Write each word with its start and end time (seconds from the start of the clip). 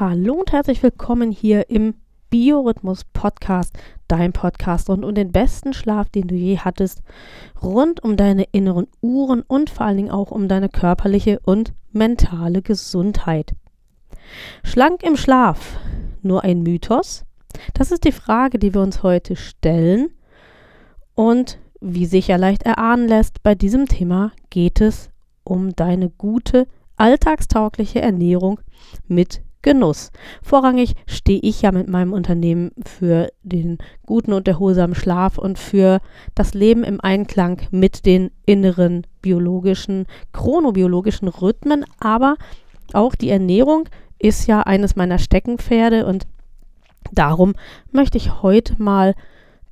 Hallo 0.00 0.34
und 0.34 0.52
herzlich 0.52 0.80
willkommen 0.84 1.32
hier 1.32 1.70
im 1.70 1.94
Biorhythmus 2.30 3.02
Podcast, 3.02 3.76
dein 4.06 4.32
Podcast 4.32 4.88
rund 4.88 5.04
um 5.04 5.12
den 5.12 5.32
besten 5.32 5.72
Schlaf, 5.72 6.08
den 6.08 6.28
du 6.28 6.36
je 6.36 6.58
hattest, 6.58 7.02
rund 7.60 8.04
um 8.04 8.16
deine 8.16 8.44
inneren 8.52 8.86
Uhren 9.00 9.42
und 9.42 9.70
vor 9.70 9.86
allen 9.86 9.96
Dingen 9.96 10.10
auch 10.12 10.30
um 10.30 10.46
deine 10.46 10.68
körperliche 10.68 11.40
und 11.40 11.72
mentale 11.90 12.62
Gesundheit. 12.62 13.56
Schlank 14.62 15.02
im 15.02 15.16
Schlaf, 15.16 15.80
nur 16.22 16.44
ein 16.44 16.62
Mythos? 16.62 17.24
Das 17.74 17.90
ist 17.90 18.04
die 18.04 18.12
Frage, 18.12 18.60
die 18.60 18.74
wir 18.74 18.82
uns 18.82 19.02
heute 19.02 19.34
stellen. 19.34 20.10
Und 21.16 21.58
wie 21.80 22.06
sich 22.06 22.28
ja 22.28 22.36
leicht 22.36 22.62
erahnen 22.62 23.08
lässt, 23.08 23.42
bei 23.42 23.56
diesem 23.56 23.86
Thema 23.86 24.30
geht 24.50 24.80
es 24.80 25.10
um 25.42 25.74
deine 25.74 26.08
gute, 26.08 26.68
alltagstaugliche 26.96 28.00
Ernährung 28.00 28.60
mit 29.08 29.42
Genuss. 29.62 30.10
Vorrangig 30.42 30.94
stehe 31.06 31.40
ich 31.40 31.62
ja 31.62 31.72
mit 31.72 31.88
meinem 31.88 32.12
Unternehmen 32.12 32.70
für 32.86 33.28
den 33.42 33.78
guten 34.06 34.32
und 34.32 34.46
erholsamen 34.46 34.94
Schlaf 34.94 35.38
und 35.38 35.58
für 35.58 36.00
das 36.34 36.54
Leben 36.54 36.84
im 36.84 37.00
Einklang 37.00 37.60
mit 37.70 38.06
den 38.06 38.30
inneren 38.46 39.06
biologischen, 39.20 40.06
chronobiologischen 40.32 41.28
Rhythmen. 41.28 41.84
Aber 41.98 42.36
auch 42.92 43.14
die 43.14 43.30
Ernährung 43.30 43.88
ist 44.18 44.46
ja 44.46 44.60
eines 44.62 44.96
meiner 44.96 45.18
Steckenpferde 45.18 46.06
und 46.06 46.26
darum 47.12 47.54
möchte 47.90 48.18
ich 48.18 48.42
heute 48.42 48.80
mal 48.80 49.14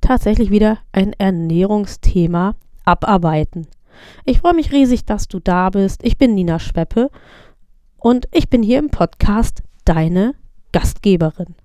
tatsächlich 0.01 0.51
wieder 0.51 0.79
ein 0.91 1.13
Ernährungsthema 1.13 2.55
abarbeiten. 2.85 3.67
Ich 4.25 4.39
freue 4.39 4.53
mich 4.53 4.71
riesig, 4.71 5.05
dass 5.05 5.27
du 5.27 5.39
da 5.39 5.69
bist. 5.69 6.03
Ich 6.03 6.17
bin 6.17 6.35
Nina 6.35 6.59
Schweppe 6.59 7.09
und 7.97 8.27
ich 8.31 8.49
bin 8.49 8.63
hier 8.63 8.79
im 8.79 8.89
Podcast 8.89 9.63
deine 9.87 10.33
Gastgeberin. 10.73 11.55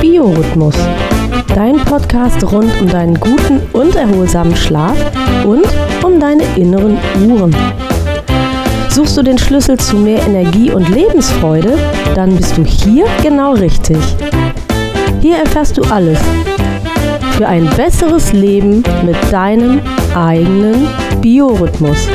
Biorhythmus. 0.00 0.74
Dein 1.54 1.76
Podcast 1.76 2.42
rund 2.52 2.72
um 2.80 2.88
deinen 2.88 3.14
guten 3.20 3.60
und 3.72 3.94
erholsamen 3.94 4.56
Schlaf 4.56 4.96
und 5.44 5.64
um 6.02 6.18
deine 6.18 6.42
inneren 6.56 6.98
Uhren. 7.24 7.54
Suchst 8.90 9.16
du 9.16 9.22
den 9.22 9.38
Schlüssel 9.38 9.78
zu 9.78 9.96
mehr 9.96 10.26
Energie 10.26 10.72
und 10.72 10.88
Lebensfreude? 10.88 11.78
Dann 12.14 12.34
bist 12.34 12.56
du 12.56 12.64
hier 12.64 13.06
genau 13.22 13.52
richtig. 13.52 13.98
Hier 15.20 15.38
erfährst 15.38 15.76
du 15.76 15.82
alles 15.82 16.20
für 17.36 17.46
ein 17.46 17.68
besseres 17.76 18.32
Leben 18.32 18.82
mit 19.04 19.16
deinem 19.30 19.80
eigenen 20.14 20.88
Biorhythmus. 21.20 22.08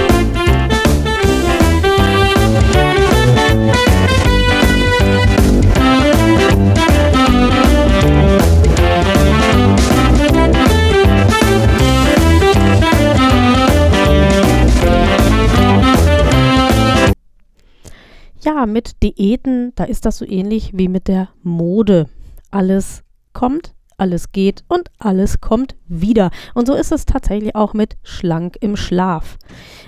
Ja, 18.44 18.66
mit 18.66 19.04
Diäten, 19.04 19.72
da 19.76 19.84
ist 19.84 20.06
das 20.06 20.18
so 20.18 20.26
ähnlich 20.26 20.72
wie 20.74 20.88
mit 20.88 21.08
der 21.08 21.30
Mode 21.44 22.08
alles 22.52 23.04
kommt, 23.34 23.74
alles 23.98 24.32
geht 24.32 24.64
und 24.68 24.90
alles 24.98 25.42
kommt 25.42 25.76
wieder. 25.88 26.32
Und 26.54 26.68
so 26.68 26.74
ist 26.74 26.92
es 26.92 27.06
tatsächlich 27.06 27.56
auch 27.56 27.74
mit 27.74 27.98
schlank 28.04 28.58
im 28.60 28.76
Schlaf. 28.76 29.38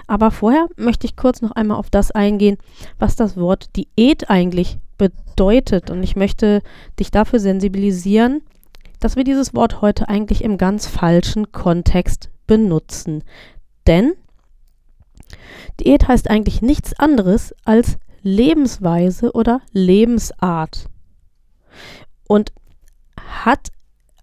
Aber 0.07 0.31
vorher 0.31 0.67
möchte 0.77 1.07
ich 1.07 1.15
kurz 1.15 1.41
noch 1.41 1.51
einmal 1.51 1.77
auf 1.77 1.89
das 1.89 2.11
eingehen, 2.11 2.57
was 2.99 3.15
das 3.15 3.37
Wort 3.37 3.75
Diät 3.75 4.29
eigentlich 4.29 4.77
bedeutet. 4.97 5.89
Und 5.89 6.03
ich 6.03 6.15
möchte 6.15 6.61
dich 6.99 7.11
dafür 7.11 7.39
sensibilisieren, 7.39 8.41
dass 8.99 9.15
wir 9.15 9.23
dieses 9.23 9.53
Wort 9.55 9.81
heute 9.81 10.07
eigentlich 10.07 10.43
im 10.43 10.57
ganz 10.57 10.87
falschen 10.87 11.51
Kontext 11.51 12.29
benutzen. 12.47 13.23
Denn 13.87 14.13
Diät 15.79 16.07
heißt 16.07 16.29
eigentlich 16.29 16.61
nichts 16.61 16.93
anderes 16.93 17.55
als 17.65 17.97
Lebensweise 18.21 19.33
oder 19.33 19.61
Lebensart 19.71 20.87
und 22.27 22.53
hat 23.45 23.69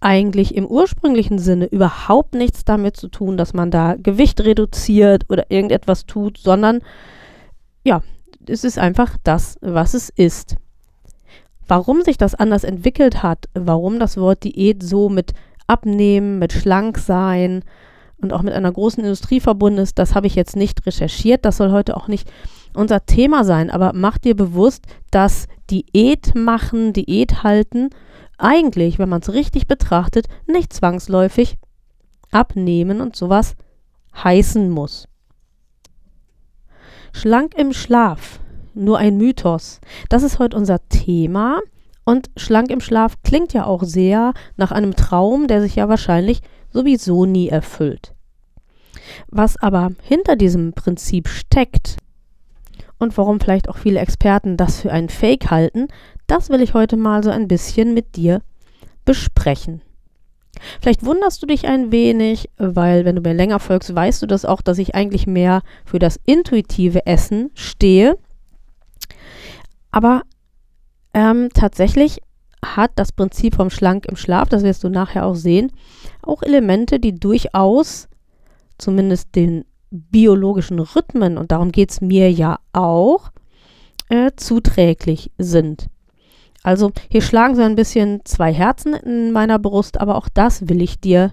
eigentlich 0.00 0.54
im 0.54 0.66
ursprünglichen 0.66 1.38
Sinne 1.38 1.66
überhaupt 1.66 2.34
nichts 2.34 2.64
damit 2.64 2.96
zu 2.96 3.08
tun, 3.08 3.36
dass 3.36 3.52
man 3.52 3.70
da 3.70 3.96
Gewicht 3.96 4.40
reduziert 4.40 5.24
oder 5.28 5.50
irgendetwas 5.50 6.06
tut, 6.06 6.38
sondern 6.38 6.80
ja, 7.84 8.02
es 8.46 8.64
ist 8.64 8.78
einfach 8.78 9.16
das, 9.22 9.58
was 9.60 9.94
es 9.94 10.08
ist. 10.08 10.56
Warum 11.68 12.02
sich 12.02 12.16
das 12.18 12.34
anders 12.34 12.64
entwickelt 12.64 13.22
hat, 13.22 13.48
warum 13.54 13.98
das 13.98 14.16
Wort 14.16 14.42
Diät 14.42 14.82
so 14.82 15.08
mit 15.08 15.34
Abnehmen, 15.66 16.38
mit 16.38 16.52
Schlanksein 16.52 17.62
und 18.20 18.32
auch 18.32 18.42
mit 18.42 18.54
einer 18.54 18.72
großen 18.72 19.02
Industrie 19.02 19.40
verbunden 19.40 19.78
ist, 19.78 19.98
das 19.98 20.14
habe 20.14 20.26
ich 20.26 20.34
jetzt 20.34 20.56
nicht 20.56 20.84
recherchiert. 20.84 21.44
Das 21.44 21.58
soll 21.58 21.70
heute 21.70 21.96
auch 21.96 22.08
nicht 22.08 22.28
unser 22.74 23.06
Thema 23.06 23.44
sein. 23.44 23.70
Aber 23.70 23.92
mach 23.94 24.18
dir 24.18 24.34
bewusst, 24.34 24.84
dass 25.10 25.46
Diät 25.70 26.34
machen, 26.34 26.92
Diät 26.92 27.44
halten, 27.44 27.90
eigentlich, 28.42 28.98
wenn 28.98 29.08
man 29.08 29.20
es 29.20 29.32
richtig 29.32 29.66
betrachtet, 29.66 30.26
nicht 30.46 30.72
zwangsläufig 30.72 31.58
abnehmen 32.30 33.00
und 33.00 33.16
sowas 33.16 33.54
heißen 34.14 34.70
muss. 34.70 35.06
Schlank 37.12 37.54
im 37.56 37.72
Schlaf, 37.72 38.40
nur 38.74 38.98
ein 38.98 39.16
Mythos. 39.16 39.80
Das 40.08 40.22
ist 40.22 40.38
heute 40.38 40.56
unser 40.56 40.78
Thema. 40.88 41.60
Und 42.04 42.30
schlank 42.36 42.70
im 42.70 42.80
Schlaf 42.80 43.14
klingt 43.22 43.52
ja 43.52 43.66
auch 43.66 43.82
sehr 43.82 44.32
nach 44.56 44.72
einem 44.72 44.96
Traum, 44.96 45.46
der 45.46 45.60
sich 45.60 45.76
ja 45.76 45.88
wahrscheinlich 45.88 46.40
sowieso 46.72 47.26
nie 47.26 47.48
erfüllt. 47.48 48.14
Was 49.28 49.56
aber 49.60 49.90
hinter 50.02 50.36
diesem 50.36 50.72
Prinzip 50.72 51.28
steckt 51.28 51.96
und 52.98 53.16
warum 53.16 53.40
vielleicht 53.40 53.68
auch 53.68 53.76
viele 53.76 54.00
Experten 54.00 54.56
das 54.56 54.80
für 54.80 54.92
einen 54.92 55.08
Fake 55.08 55.50
halten, 55.50 55.88
das 56.30 56.48
will 56.48 56.62
ich 56.62 56.74
heute 56.74 56.96
mal 56.96 57.22
so 57.22 57.30
ein 57.30 57.48
bisschen 57.48 57.94
mit 57.94 58.16
dir 58.16 58.42
besprechen. 59.04 59.82
Vielleicht 60.80 61.04
wunderst 61.04 61.42
du 61.42 61.46
dich 61.46 61.66
ein 61.66 61.90
wenig, 61.90 62.50
weil 62.56 63.04
wenn 63.04 63.16
du 63.16 63.22
mir 63.22 63.34
länger 63.34 63.58
folgst, 63.58 63.94
weißt 63.94 64.22
du 64.22 64.26
das 64.26 64.44
auch, 64.44 64.60
dass 64.60 64.78
ich 64.78 64.94
eigentlich 64.94 65.26
mehr 65.26 65.62
für 65.84 65.98
das 65.98 66.20
intuitive 66.26 67.06
Essen 67.06 67.50
stehe. 67.54 68.18
Aber 69.90 70.22
ähm, 71.14 71.48
tatsächlich 71.54 72.20
hat 72.64 72.92
das 72.96 73.10
Prinzip 73.10 73.54
vom 73.54 73.70
Schlank 73.70 74.06
im 74.06 74.16
Schlaf, 74.16 74.48
das 74.48 74.62
wirst 74.62 74.84
du 74.84 74.88
nachher 74.88 75.24
auch 75.24 75.34
sehen, 75.34 75.72
auch 76.22 76.42
Elemente, 76.42 77.00
die 77.00 77.18
durchaus 77.18 78.08
zumindest 78.78 79.34
den 79.34 79.64
biologischen 79.90 80.78
Rhythmen, 80.78 81.36
und 81.36 81.50
darum 81.50 81.72
geht 81.72 81.90
es 81.90 82.00
mir 82.00 82.30
ja 82.30 82.60
auch, 82.72 83.30
äh, 84.08 84.30
zuträglich 84.36 85.32
sind. 85.38 85.88
Also 86.62 86.92
hier 87.10 87.22
schlagen 87.22 87.56
so 87.56 87.62
ein 87.62 87.76
bisschen 87.76 88.20
zwei 88.24 88.52
Herzen 88.52 88.94
in 88.94 89.32
meiner 89.32 89.58
Brust, 89.58 90.00
aber 90.00 90.16
auch 90.16 90.28
das 90.32 90.68
will 90.68 90.82
ich 90.82 91.00
dir 91.00 91.32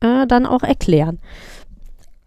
äh, 0.00 0.26
dann 0.26 0.46
auch 0.46 0.62
erklären. 0.62 1.20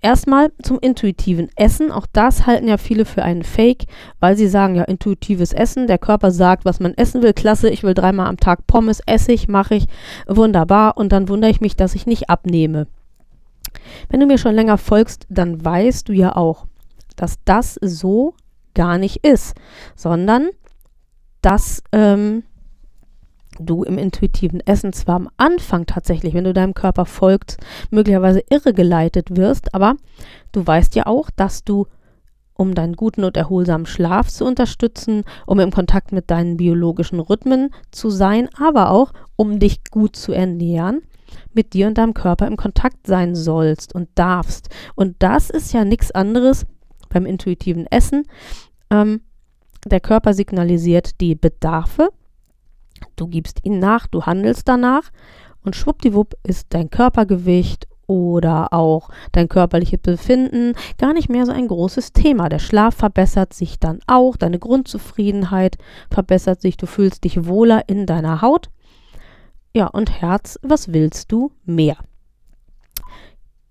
Erstmal 0.02 0.52
zum 0.62 0.80
intuitiven 0.82 1.50
Essen. 1.56 1.90
Auch 1.90 2.06
das 2.12 2.46
halten 2.46 2.68
ja 2.68 2.78
viele 2.78 3.06
für 3.06 3.24
einen 3.24 3.44
Fake, 3.44 3.86
weil 4.20 4.36
sie 4.36 4.48
sagen, 4.48 4.76
ja, 4.76 4.84
intuitives 4.84 5.54
Essen, 5.54 5.88
der 5.88 5.98
Körper 5.98 6.32
sagt, 6.32 6.66
was 6.66 6.82
man 6.82 6.94
essen 6.94 7.22
will, 7.22 7.32
klasse, 7.32 7.70
ich 7.70 7.84
will 7.84 7.94
dreimal 7.94 8.28
am 8.28 8.36
Tag 8.36 8.68
Pommes, 8.68 9.02
Essig, 9.06 9.48
mache 9.48 9.76
ich, 9.76 9.86
wunderbar. 10.28 10.98
Und 10.98 11.14
dann 11.14 11.30
wundere 11.30 11.52
ich 11.52 11.62
mich, 11.62 11.78
dass 11.78 11.96
ich 11.96 12.06
nicht 12.06 12.30
abnehme. 12.30 12.88
Wenn 14.10 14.20
du 14.20 14.26
mir 14.26 14.38
schon 14.38 14.56
länger 14.56 14.78
folgst, 14.78 15.26
dann 15.30 15.64
weißt 15.64 16.10
du 16.10 16.14
ja 16.14 16.36
auch, 16.36 16.68
dass 17.16 17.38
das 17.46 17.80
so 17.82 18.34
gar 18.74 18.98
nicht 18.98 19.26
ist, 19.26 19.56
sondern 19.96 20.50
dass 21.44 21.84
ähm, 21.92 22.44
du 23.60 23.84
im 23.84 23.98
intuitiven 23.98 24.60
Essen 24.62 24.94
zwar 24.94 25.16
am 25.16 25.30
Anfang 25.38 25.86
tatsächlich, 25.86 26.34
wenn 26.34 26.46
du 26.46 26.54
deinem 26.54 26.74
Körper 26.74 27.06
folgst, 27.06 27.60
möglicherweise 27.92 28.44
irregeleitet 28.50 29.36
wirst, 29.36 29.76
aber 29.76 29.96
du 30.52 30.66
weißt 30.66 30.96
ja 30.96 31.06
auch, 31.06 31.30
dass 31.30 31.64
du, 31.64 31.86
um 32.56 32.74
deinen 32.74 32.96
guten 32.96 33.24
und 33.24 33.38
erholsamen 33.38 33.86
Schlaf 33.86 34.30
zu 34.30 34.46
unterstützen, 34.46 35.24
um 35.46 35.60
im 35.60 35.72
Kontakt 35.72 36.12
mit 36.12 36.32
deinen 36.32 36.58
biologischen 36.58 37.20
Rhythmen 37.20 37.70
zu 37.92 38.10
sein, 38.10 38.50
aber 38.58 38.90
auch, 38.90 39.12
um 39.36 39.60
dich 39.60 39.84
gut 39.92 40.16
zu 40.16 40.32
ernähren, 40.32 41.02
mit 41.54 41.74
dir 41.74 41.88
und 41.88 41.98
deinem 41.98 42.14
Körper 42.14 42.48
im 42.48 42.58
Kontakt 42.58 43.08
sein 43.08 43.36
sollst 43.36 43.94
und 43.94 44.10
darfst. 44.16 44.70
Und 44.96 45.16
das 45.20 45.50
ist 45.50 45.74
ja 45.74 45.84
nichts 45.84 46.12
anderes 46.12 46.66
beim 47.10 47.26
intuitiven 47.26 47.88
Essen. 47.88 48.26
Ähm, 48.90 49.22
der 49.86 50.00
Körper 50.00 50.34
signalisiert 50.34 51.20
die 51.22 51.36
Bedarfe 51.36 52.10
Du 53.16 53.28
gibst 53.28 53.60
ihn 53.64 53.80
nach, 53.80 54.08
du 54.08 54.24
handelst 54.24 54.68
danach 54.68 55.12
Und 55.64 55.76
schwuppdiwupp 55.76 56.36
ist 56.44 56.68
dein 56.70 56.90
Körpergewicht 56.90 57.88
oder 58.06 58.74
auch 58.74 59.10
dein 59.32 59.48
körperliches 59.48 60.00
Befinden 60.02 60.74
gar 60.98 61.14
nicht 61.14 61.30
mehr 61.30 61.46
so 61.46 61.54
ein 61.54 61.68
großes 61.68 62.12
Thema. 62.12 62.50
Der 62.50 62.60
Schlaf 62.60 62.96
verbessert 62.96 63.54
sich 63.54 63.80
dann 63.80 64.00
auch, 64.08 64.36
deine 64.36 64.60
Grundzufriedenheit 64.60 65.78
verbessert 66.12 66.62
sich, 66.62 66.76
du 66.76 66.86
fühlst 66.86 67.24
dich 67.24 67.46
wohler 67.46 67.88
in 67.88 68.06
deiner 68.06 68.42
Haut. 68.42 68.70
Ja, 69.74 69.88
und 69.88 70.22
Herz, 70.22 70.60
was 70.62 70.92
willst 70.92 71.32
du 71.32 71.52
mehr? 71.66 71.98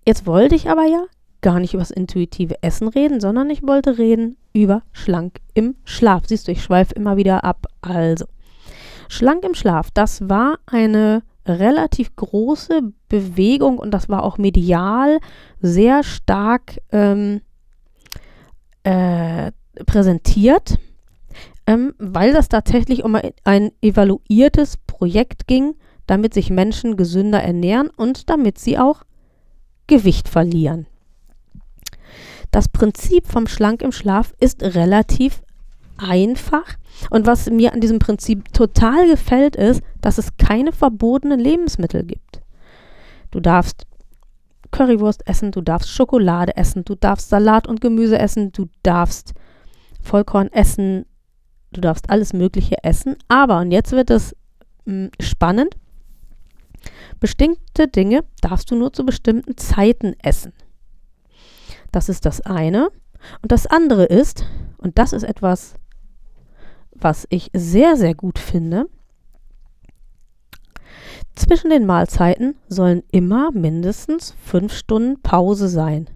Jetzt 0.05 0.25
wollte 0.25 0.55
ich 0.55 0.69
aber 0.69 0.85
ja 0.85 1.05
gar 1.43 1.59
nicht 1.59 1.75
über 1.75 1.81
das 1.81 1.91
intuitive 1.91 2.63
Essen 2.63 2.87
reden, 2.87 3.19
sondern 3.19 3.51
ich 3.51 3.61
wollte 3.61 3.99
reden 3.99 4.37
über 4.53 4.81
schlank 4.91 5.39
im 5.53 5.75
Schlaf. 5.83 6.23
Siehst 6.25 6.47
du, 6.47 6.51
ich 6.51 6.63
schweife 6.63 6.95
immer 6.95 7.17
wieder 7.17 7.43
ab. 7.43 7.67
Also, 7.81 8.25
schlank 9.09 9.43
im 9.43 9.53
Schlaf, 9.53 9.91
das 9.91 10.27
war 10.27 10.57
eine 10.65 11.21
relativ 11.45 12.15
große 12.15 12.93
Bewegung 13.09 13.77
und 13.77 13.91
das 13.91 14.09
war 14.09 14.23
auch 14.23 14.37
medial 14.37 15.19
sehr 15.61 16.03
stark 16.03 16.79
ähm, 16.91 17.41
äh, 18.83 19.51
präsentiert, 19.85 20.79
ähm, 21.67 21.93
weil 21.97 22.33
das 22.33 22.47
tatsächlich 22.47 23.03
um 23.03 23.17
ein 23.43 23.71
evaluiertes 23.81 24.77
Projekt 24.77 25.47
ging, 25.47 25.75
damit 26.07 26.33
sich 26.33 26.49
Menschen 26.49 26.95
gesünder 26.95 27.43
ernähren 27.43 27.89
und 27.89 28.29
damit 28.29 28.57
sie 28.57 28.77
auch 28.77 29.03
Gewicht 29.87 30.29
verlieren. 30.29 30.87
Das 32.53 32.69
Prinzip 32.69 33.25
vom 33.25 33.47
Schlank 33.47 33.81
im 33.81 33.91
Schlaf 33.91 34.35
ist 34.39 34.61
relativ 34.61 35.41
einfach. 35.97 36.75
Und 37.09 37.25
was 37.25 37.49
mir 37.49 37.73
an 37.73 37.81
diesem 37.81 37.97
Prinzip 37.97 38.53
total 38.53 39.07
gefällt, 39.07 39.55
ist, 39.55 39.81
dass 40.01 40.19
es 40.19 40.37
keine 40.37 40.71
verbotenen 40.71 41.39
Lebensmittel 41.39 42.03
gibt. 42.03 42.41
Du 43.31 43.39
darfst 43.39 43.87
Currywurst 44.69 45.27
essen, 45.27 45.51
du 45.51 45.61
darfst 45.61 45.89
Schokolade 45.89 46.55
essen, 46.55 46.85
du 46.85 46.93
darfst 46.93 47.29
Salat 47.29 47.67
und 47.67 47.81
Gemüse 47.81 48.19
essen, 48.19 48.51
du 48.51 48.69
darfst 48.83 49.33
Vollkorn 49.99 50.51
essen, 50.51 51.07
du 51.71 51.81
darfst 51.81 52.11
alles 52.11 52.33
Mögliche 52.33 52.83
essen. 52.83 53.15
Aber, 53.29 53.61
und 53.61 53.71
jetzt 53.71 53.93
wird 53.93 54.11
es 54.11 54.35
mh, 54.85 55.05
hm, 55.05 55.11
spannend, 55.19 55.75
bestimmte 57.19 57.87
Dinge 57.87 58.23
darfst 58.41 58.69
du 58.69 58.75
nur 58.75 58.93
zu 58.93 59.03
bestimmten 59.03 59.57
Zeiten 59.57 60.13
essen. 60.21 60.53
Das 61.93 62.09
ist 62.09 62.25
das 62.25 62.41
eine. 62.41 62.89
Und 63.41 63.53
das 63.53 63.67
andere 63.67 64.03
ist, 64.03 64.45
und 64.77 64.97
das 64.99 65.13
ist 65.13 65.23
etwas, 65.23 65.75
was 66.91 67.25
ich 67.29 67.49
sehr, 67.53 67.95
sehr 67.95 68.15
gut 68.15 68.39
finde, 68.39 68.89
zwischen 71.35 71.69
den 71.69 71.85
Mahlzeiten 71.85 72.55
sollen 72.67 73.03
immer 73.11 73.51
mindestens 73.51 74.35
fünf 74.43 74.73
Stunden 74.73 75.21
Pause 75.21 75.69
sein. 75.69 76.09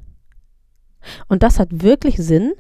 Und 1.28 1.44
das 1.44 1.60
hat 1.60 1.84
wirklich 1.84 2.18
Sinn. 2.18 2.54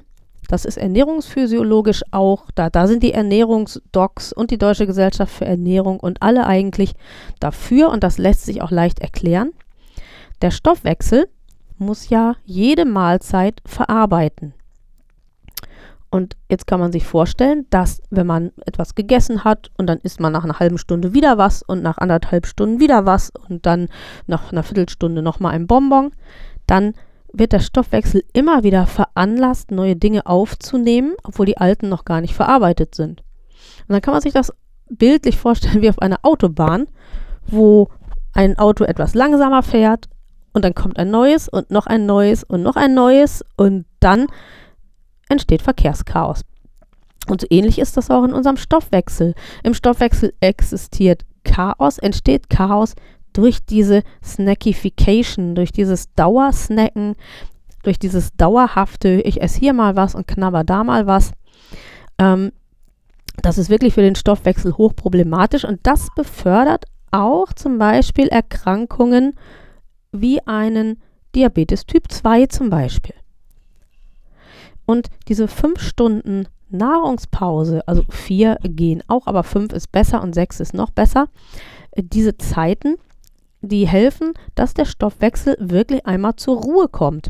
Das 0.47 0.63
ist 0.63 0.77
ernährungsphysiologisch 0.77 2.03
auch, 2.11 2.49
da, 2.55 2.69
da 2.69 2.87
sind 2.87 3.03
die 3.03 3.13
Ernährungsdocs 3.13 4.31
und 4.31 4.49
die 4.51 4.57
Deutsche 4.57 4.87
Gesellschaft 4.87 5.33
für 5.33 5.45
Ernährung 5.45 5.99
und 5.99 6.21
alle 6.21 6.45
eigentlich 6.45 6.93
dafür 7.39 7.89
und 7.89 8.03
das 8.03 8.17
lässt 8.17 8.45
sich 8.45 8.61
auch 8.61 8.71
leicht 8.71 8.99
erklären. 8.99 9.51
Der 10.41 10.51
Stoffwechsel 10.51 11.27
muss 11.77 12.09
ja 12.09 12.35
jede 12.45 12.85
Mahlzeit 12.85 13.61
verarbeiten. 13.65 14.53
Und 16.09 16.37
jetzt 16.49 16.67
kann 16.67 16.79
man 16.79 16.91
sich 16.91 17.05
vorstellen, 17.05 17.65
dass 17.69 18.01
wenn 18.09 18.27
man 18.27 18.51
etwas 18.65 18.95
gegessen 18.95 19.43
hat 19.43 19.71
und 19.77 19.87
dann 19.87 19.99
isst 19.99 20.19
man 20.19 20.31
nach 20.31 20.45
einer 20.45 20.59
halben 20.59 20.77
Stunde 20.77 21.13
wieder 21.13 21.37
was 21.37 21.63
und 21.63 21.83
nach 21.83 21.97
anderthalb 21.97 22.47
Stunden 22.47 22.79
wieder 22.79 23.05
was 23.05 23.31
und 23.49 23.65
dann 23.65 23.89
nach 24.25 24.51
einer 24.51 24.63
Viertelstunde 24.63 25.21
nochmal 25.21 25.53
ein 25.53 25.67
Bonbon, 25.67 26.11
dann 26.65 26.93
wird 27.33 27.51
der 27.51 27.59
Stoffwechsel 27.59 28.23
immer 28.31 28.63
wieder 28.63 28.87
veranlasst, 28.87 29.71
neue 29.71 29.97
Dinge 29.97 30.25
aufzunehmen, 30.25 31.15
obwohl 31.23 31.45
die 31.45 31.57
alten 31.57 31.89
noch 31.89 32.05
gar 32.05 32.21
nicht 32.21 32.33
verarbeitet 32.33 32.95
sind. 32.95 33.21
Und 33.81 33.93
dann 33.93 34.01
kann 34.01 34.13
man 34.13 34.21
sich 34.21 34.33
das 34.33 34.53
bildlich 34.89 35.37
vorstellen 35.37 35.81
wie 35.81 35.89
auf 35.89 35.99
einer 35.99 36.19
Autobahn, 36.23 36.87
wo 37.45 37.89
ein 38.33 38.57
Auto 38.57 38.85
etwas 38.85 39.13
langsamer 39.13 39.61
fährt 39.61 40.07
und 40.57 40.65
dann 40.65 40.73
kommt 40.73 40.97
ein 40.97 41.11
neues 41.11 41.47
und 41.47 41.69
noch 41.69 41.85
ein 41.85 42.07
neues 42.07 42.43
und 42.43 42.63
noch 42.63 42.75
ein 42.75 42.95
neues 42.95 43.45
und 43.57 43.85
dann 43.99 44.25
entsteht 45.29 45.61
Verkehrschaos. 45.61 46.41
Und 47.27 47.41
so 47.41 47.47
ähnlich 47.51 47.77
ist 47.77 47.95
das 47.95 48.09
auch 48.09 48.23
in 48.23 48.33
unserem 48.33 48.57
Stoffwechsel. 48.57 49.35
Im 49.63 49.75
Stoffwechsel 49.75 50.33
existiert 50.39 51.25
Chaos, 51.43 51.99
entsteht 51.99 52.49
Chaos 52.49 52.95
durch 53.33 53.63
diese 53.65 54.01
Snackification, 54.23 55.53
durch 55.53 55.71
dieses 55.71 56.11
Dauersnacken, 56.15 57.15
durch 57.83 57.99
dieses 57.99 58.31
dauerhafte, 58.35 59.21
ich 59.21 59.39
esse 59.41 59.59
hier 59.59 59.73
mal 59.73 59.95
was 59.95 60.15
und 60.15 60.27
knabber 60.27 60.63
da 60.63 60.83
mal 60.83 61.05
was. 61.05 61.33
Ähm, 62.17 62.51
das 63.43 63.59
ist 63.59 63.69
wirklich 63.69 63.93
für 63.93 64.01
den 64.01 64.15
Stoffwechsel 64.15 64.73
hochproblematisch 64.73 65.65
und 65.65 65.81
das 65.83 66.07
befördert 66.15 66.85
auch 67.11 67.53
zum 67.53 67.77
Beispiel 67.77 68.27
Erkrankungen 68.27 69.35
wie 70.21 70.41
einen 70.45 71.01
Diabetes 71.35 71.85
Typ 71.85 72.11
2 72.11 72.47
zum 72.47 72.69
Beispiel. 72.69 73.15
Und 74.85 75.09
diese 75.27 75.47
fünf 75.47 75.81
Stunden 75.81 76.47
Nahrungspause, 76.69 77.87
also 77.87 78.03
vier 78.09 78.57
gehen 78.61 79.03
auch, 79.07 79.27
aber 79.27 79.43
fünf 79.43 79.73
ist 79.73 79.91
besser 79.91 80.21
und 80.21 80.33
sechs 80.33 80.59
ist 80.59 80.73
noch 80.73 80.91
besser. 80.91 81.27
Diese 81.95 82.37
Zeiten, 82.37 82.95
die 83.61 83.87
helfen, 83.87 84.33
dass 84.55 84.73
der 84.73 84.85
Stoffwechsel 84.85 85.57
wirklich 85.59 86.05
einmal 86.05 86.35
zur 86.35 86.61
Ruhe 86.61 86.87
kommt. 86.87 87.29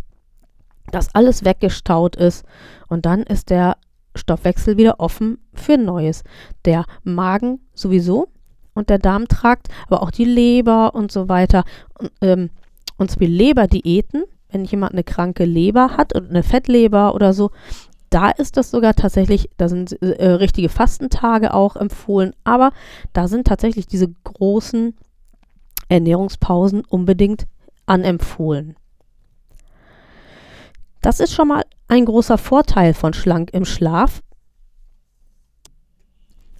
Dass 0.91 1.13
alles 1.13 1.43
weggestaut 1.43 2.15
ist 2.15 2.45
und 2.87 3.05
dann 3.05 3.23
ist 3.23 3.49
der 3.49 3.77
Stoffwechsel 4.15 4.77
wieder 4.77 4.99
offen 4.99 5.37
für 5.53 5.77
Neues. 5.77 6.23
Der 6.65 6.85
Magen 7.03 7.59
sowieso 7.73 8.29
und 8.73 8.89
der 8.89 8.99
Darmtrakt, 8.99 9.67
aber 9.87 10.01
auch 10.01 10.11
die 10.11 10.25
Leber 10.25 10.95
und 10.95 11.11
so 11.11 11.29
weiter. 11.29 11.63
Und, 11.99 12.11
ähm, 12.21 12.49
und 12.97 13.11
zwar 13.11 13.27
Leberdiäten 13.27 14.23
wenn 14.49 14.65
jemand 14.65 14.93
eine 14.93 15.03
kranke 15.03 15.45
Leber 15.45 15.97
hat 15.97 16.13
und 16.13 16.29
eine 16.29 16.43
Fettleber 16.43 17.13
oder 17.15 17.33
so, 17.33 17.51
da 18.09 18.29
ist 18.29 18.55
das 18.55 18.71
sogar 18.71 18.93
tatsächlich, 18.93 19.49
da 19.57 19.67
sind 19.67 20.01
äh, 20.01 20.25
richtige 20.31 20.69
Fastentage 20.69 21.53
auch 21.53 21.75
empfohlen, 21.75 22.33
aber 22.43 22.71
da 23.11 23.27
sind 23.27 23.47
tatsächlich 23.47 23.85
diese 23.85 24.07
großen 24.23 24.95
Ernährungspausen 25.89 26.85
unbedingt 26.85 27.47
anempfohlen. 27.85 28.75
Das 31.01 31.19
ist 31.19 31.33
schon 31.33 31.49
mal 31.49 31.63
ein 31.87 32.05
großer 32.05 32.37
Vorteil 32.37 32.93
von 32.93 33.13
schlank 33.13 33.53
im 33.53 33.65
Schlaf. 33.65 34.21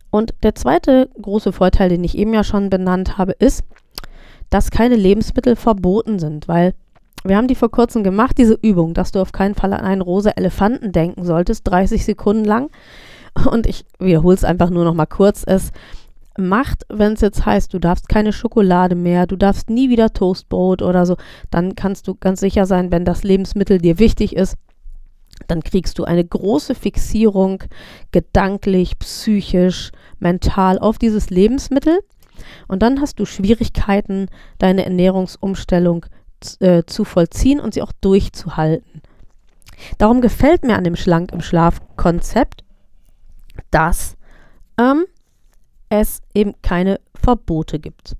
Und 0.10 0.34
der 0.44 0.56
zweite 0.56 1.10
große 1.22 1.51
Vorteil, 1.51 1.89
den 1.89 2.03
ich 2.03 2.17
eben 2.17 2.34
ja 2.34 2.44
schon 2.44 2.70
benannt 2.70 3.17
habe, 3.17 3.34
ist, 3.34 3.63
dass 4.50 4.72
keine 4.72 4.96
Lebensmittel 4.96 5.56
verboten 5.56 6.20
sind, 6.20 6.48
weil 6.48 6.74
wir 7.24 7.36
haben 7.36 7.48
die 7.48 7.56
vor 7.56 7.72
kurzem 7.72 8.04
gemacht, 8.04 8.38
diese 8.38 8.58
Übung, 8.62 8.94
dass 8.94 9.12
du 9.12 9.20
auf 9.20 9.32
keinen 9.32 9.56
Fall 9.56 9.74
an 9.74 9.86
einen 9.86 10.01
rosa 10.01 10.32
Elefanten 10.32 10.92
denken 10.92 11.25
solltest, 11.25 11.68
30 11.68 12.06
Sekunden 12.06 12.46
lang. 12.46 12.70
Und 13.51 13.68
ich 13.68 13.86
wiederhole 14.00 14.36
es 14.36 14.44
einfach 14.44 14.70
nur 14.70 14.86
noch 14.86 14.94
mal 14.94 15.06
kurz. 15.06 15.44
Es 15.46 15.72
macht, 16.38 16.86
wenn 16.89 17.13
es 17.13 17.22
jetzt 17.22 17.46
heißt, 17.46 17.74
du 17.74 17.80
darfst 17.80 18.10
keine 18.10 18.32
Schokolade 18.32 18.96
mehr, 18.96 19.25
du 19.25 19.36
darfst 19.36 19.70
nie 19.70 19.89
wieder 19.89 20.13
Toastbrot 20.13 20.82
oder 20.82 21.06
so, 21.06 21.18
dann 21.50 21.75
kannst 21.75 22.08
du 22.08 22.16
ganz 22.16 22.39
sicher 22.39 22.66
sein, 22.66 22.92
wenn 22.92 23.06
das 23.06 23.24
Lebensmittel 23.24 23.80
dir 23.80 24.00
wichtig 24.00 24.36
ist, 24.36 24.56
dann 25.48 25.63
kriegst 25.63 26.00
du 26.00 26.04
eine 26.04 26.24
große 26.24 26.75
Fixierung 26.75 27.63
gedanklich, 28.12 28.98
psychisch, 29.00 29.92
mental 30.20 30.80
auf 30.80 30.98
dieses 30.98 31.30
Lebensmittel. 31.30 32.00
Und 32.67 32.82
dann 32.82 33.01
hast 33.01 33.20
du 33.20 33.25
Schwierigkeiten, 33.25 34.27
deine 34.58 34.86
Ernährungsumstellung 34.86 36.06
äh, 36.60 36.84
zu 36.86 37.03
vollziehen 37.03 37.60
und 37.60 37.74
sie 37.74 37.82
auch 37.82 37.91
durchzuhalten. 38.01 39.01
Darum 39.98 40.22
gefällt 40.22 40.63
mir 40.63 40.75
an 40.75 40.84
dem 40.84 40.96
Schlank 40.96 41.32
im 41.32 41.41
Schlaf-Konzept, 41.41 42.63
dass 43.72 44.17
ähm, 44.79 45.06
es 45.89 46.22
eben 46.34 46.53
keine 46.62 47.00
Verbote 47.15 47.79
gibt. 47.79 48.15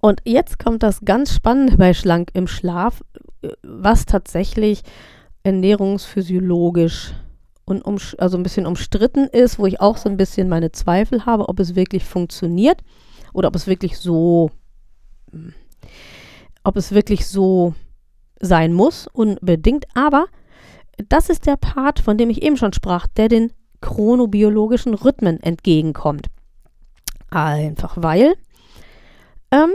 Und 0.00 0.20
jetzt 0.24 0.58
kommt 0.58 0.82
das 0.82 1.00
ganz 1.04 1.34
Spannende 1.34 1.76
bei 1.76 1.94
Schlank 1.94 2.30
im 2.34 2.46
Schlaf, 2.46 3.02
äh, 3.42 3.48
was 3.62 4.06
tatsächlich 4.06 4.82
ernährungsphysiologisch 5.42 7.14
und 7.66 7.82
um, 7.82 7.98
also 8.18 8.38
ein 8.38 8.42
bisschen 8.42 8.66
umstritten 8.66 9.26
ist, 9.26 9.58
wo 9.58 9.66
ich 9.66 9.80
auch 9.80 9.98
so 9.98 10.08
ein 10.08 10.16
bisschen 10.16 10.48
meine 10.48 10.72
Zweifel 10.72 11.26
habe, 11.26 11.48
ob 11.48 11.60
es 11.60 11.74
wirklich 11.76 12.04
funktioniert 12.04 12.80
oder 13.32 13.48
ob 13.48 13.56
es 13.56 13.66
wirklich 13.66 13.98
so 13.98 14.50
hm, 15.32 15.52
ob 16.66 16.76
es 16.76 16.92
wirklich 16.92 17.26
so 17.26 17.74
sein 18.40 18.72
muss, 18.72 19.06
unbedingt. 19.12 19.86
Aber 19.94 20.26
das 21.08 21.30
ist 21.30 21.46
der 21.46 21.56
Part, 21.56 22.00
von 22.00 22.18
dem 22.18 22.28
ich 22.28 22.42
eben 22.42 22.56
schon 22.56 22.72
sprach, 22.72 23.06
der 23.06 23.28
den 23.28 23.52
chronobiologischen 23.80 24.94
Rhythmen 24.94 25.40
entgegenkommt. 25.40 26.26
Einfach 27.30 27.96
weil 28.00 28.34
Ähm, 29.52 29.74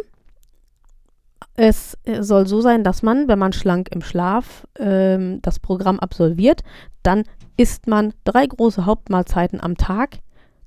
es 1.56 1.98
soll 2.20 2.48
so 2.48 2.62
sein, 2.62 2.84
dass 2.84 3.04
man, 3.04 3.28
wenn 3.28 3.40
man 3.40 3.54
schlank 3.54 3.90
im 3.92 4.02
Schlaf 4.02 4.68
ähm, 4.78 5.42
das 5.42 5.60
Programm 5.60 6.00
absolviert, 6.00 6.64
dann 7.04 7.24
isst 7.58 7.88
man 7.88 8.14
drei 8.24 8.46
große 8.46 8.86
Hauptmahlzeiten 8.86 9.62
am 9.62 9.78
Tag, 9.78 10.20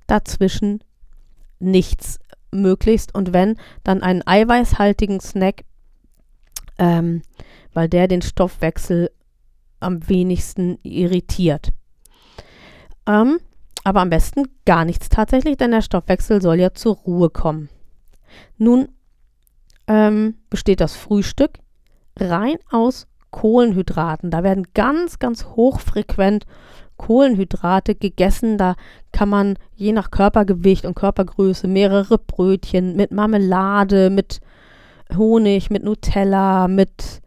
dazwischen 0.07 0.83
nichts 1.59 2.19
möglichst 2.51 3.13
und 3.13 3.33
wenn, 3.33 3.57
dann 3.83 4.03
einen 4.03 4.25
eiweißhaltigen 4.25 5.19
Snack, 5.19 5.63
ähm, 6.77 7.21
weil 7.73 7.89
der 7.89 8.07
den 8.07 8.21
Stoffwechsel 8.21 9.11
am 9.79 10.07
wenigsten 10.07 10.77
irritiert. 10.83 11.71
Ähm, 13.07 13.39
aber 13.83 14.01
am 14.01 14.09
besten 14.09 14.47
gar 14.65 14.85
nichts 14.85 15.09
tatsächlich, 15.09 15.57
denn 15.57 15.71
der 15.71 15.81
Stoffwechsel 15.81 16.41
soll 16.41 16.59
ja 16.59 16.73
zur 16.73 16.95
Ruhe 16.95 17.29
kommen. 17.29 17.69
Nun 18.57 18.89
ähm, 19.87 20.35
besteht 20.49 20.81
das 20.81 20.95
Frühstück 20.95 21.59
rein 22.19 22.57
aus 22.71 23.07
Kohlenhydraten. 23.31 24.31
Da 24.31 24.43
werden 24.43 24.67
ganz, 24.73 25.19
ganz 25.19 25.45
hochfrequent 25.45 26.45
Kohlenhydrate 26.97 27.95
gegessen. 27.95 28.57
Da 28.57 28.75
kann 29.11 29.29
man 29.29 29.57
je 29.75 29.91
nach 29.91 30.11
Körpergewicht 30.11 30.85
und 30.85 30.95
Körpergröße 30.95 31.67
mehrere 31.67 32.17
Brötchen 32.17 32.95
mit 32.95 33.11
Marmelade, 33.11 34.09
mit 34.09 34.39
Honig, 35.15 35.69
mit 35.69 35.83
Nutella, 35.83 36.67
mit 36.67 37.21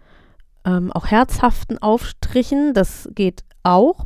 ähm, 0.65 0.93
auch 0.93 1.07
herzhaften 1.07 1.79
Aufstrichen. 1.79 2.75
Das 2.75 3.09
geht 3.15 3.45
auch. 3.63 4.05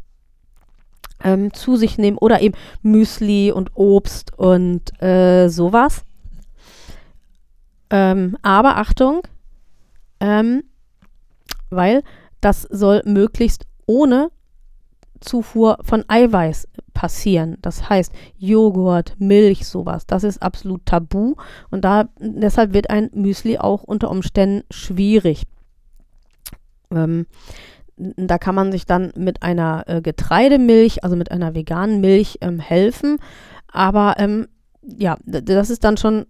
Ähm, 1.24 1.54
zu 1.54 1.76
sich 1.76 1.98
nehmen 1.98 2.18
oder 2.18 2.40
eben 2.40 2.56
Müsli 2.82 3.52
und 3.52 3.70
Obst 3.76 4.36
und 4.36 5.00
äh, 5.00 5.46
sowas. 5.48 6.04
Ähm, 7.92 8.38
aber 8.40 8.78
Achtung, 8.78 9.20
ähm, 10.18 10.64
weil 11.68 12.02
das 12.40 12.62
soll 12.62 13.02
möglichst 13.04 13.66
ohne 13.86 14.30
Zufuhr 15.20 15.78
von 15.82 16.02
Eiweiß 16.08 16.68
passieren. 16.94 17.58
Das 17.60 17.90
heißt, 17.90 18.12
Joghurt, 18.38 19.14
Milch, 19.18 19.66
sowas, 19.66 20.06
das 20.06 20.24
ist 20.24 20.42
absolut 20.42 20.86
tabu 20.86 21.34
und 21.70 21.84
da, 21.84 22.08
deshalb 22.18 22.72
wird 22.72 22.88
ein 22.88 23.10
Müsli 23.12 23.58
auch 23.58 23.82
unter 23.82 24.10
Umständen 24.10 24.64
schwierig. 24.70 25.42
Ähm, 26.90 27.26
da 27.96 28.38
kann 28.38 28.54
man 28.54 28.72
sich 28.72 28.86
dann 28.86 29.12
mit 29.16 29.42
einer 29.42 29.84
äh, 29.86 30.00
Getreidemilch, 30.00 31.04
also 31.04 31.14
mit 31.14 31.30
einer 31.30 31.54
veganen 31.54 32.00
Milch 32.00 32.38
ähm, 32.40 32.58
helfen, 32.58 33.18
aber 33.68 34.14
ähm, 34.16 34.48
ja, 34.82 35.18
das 35.24 35.70
ist 35.70 35.84
dann 35.84 35.98
schon 35.98 36.26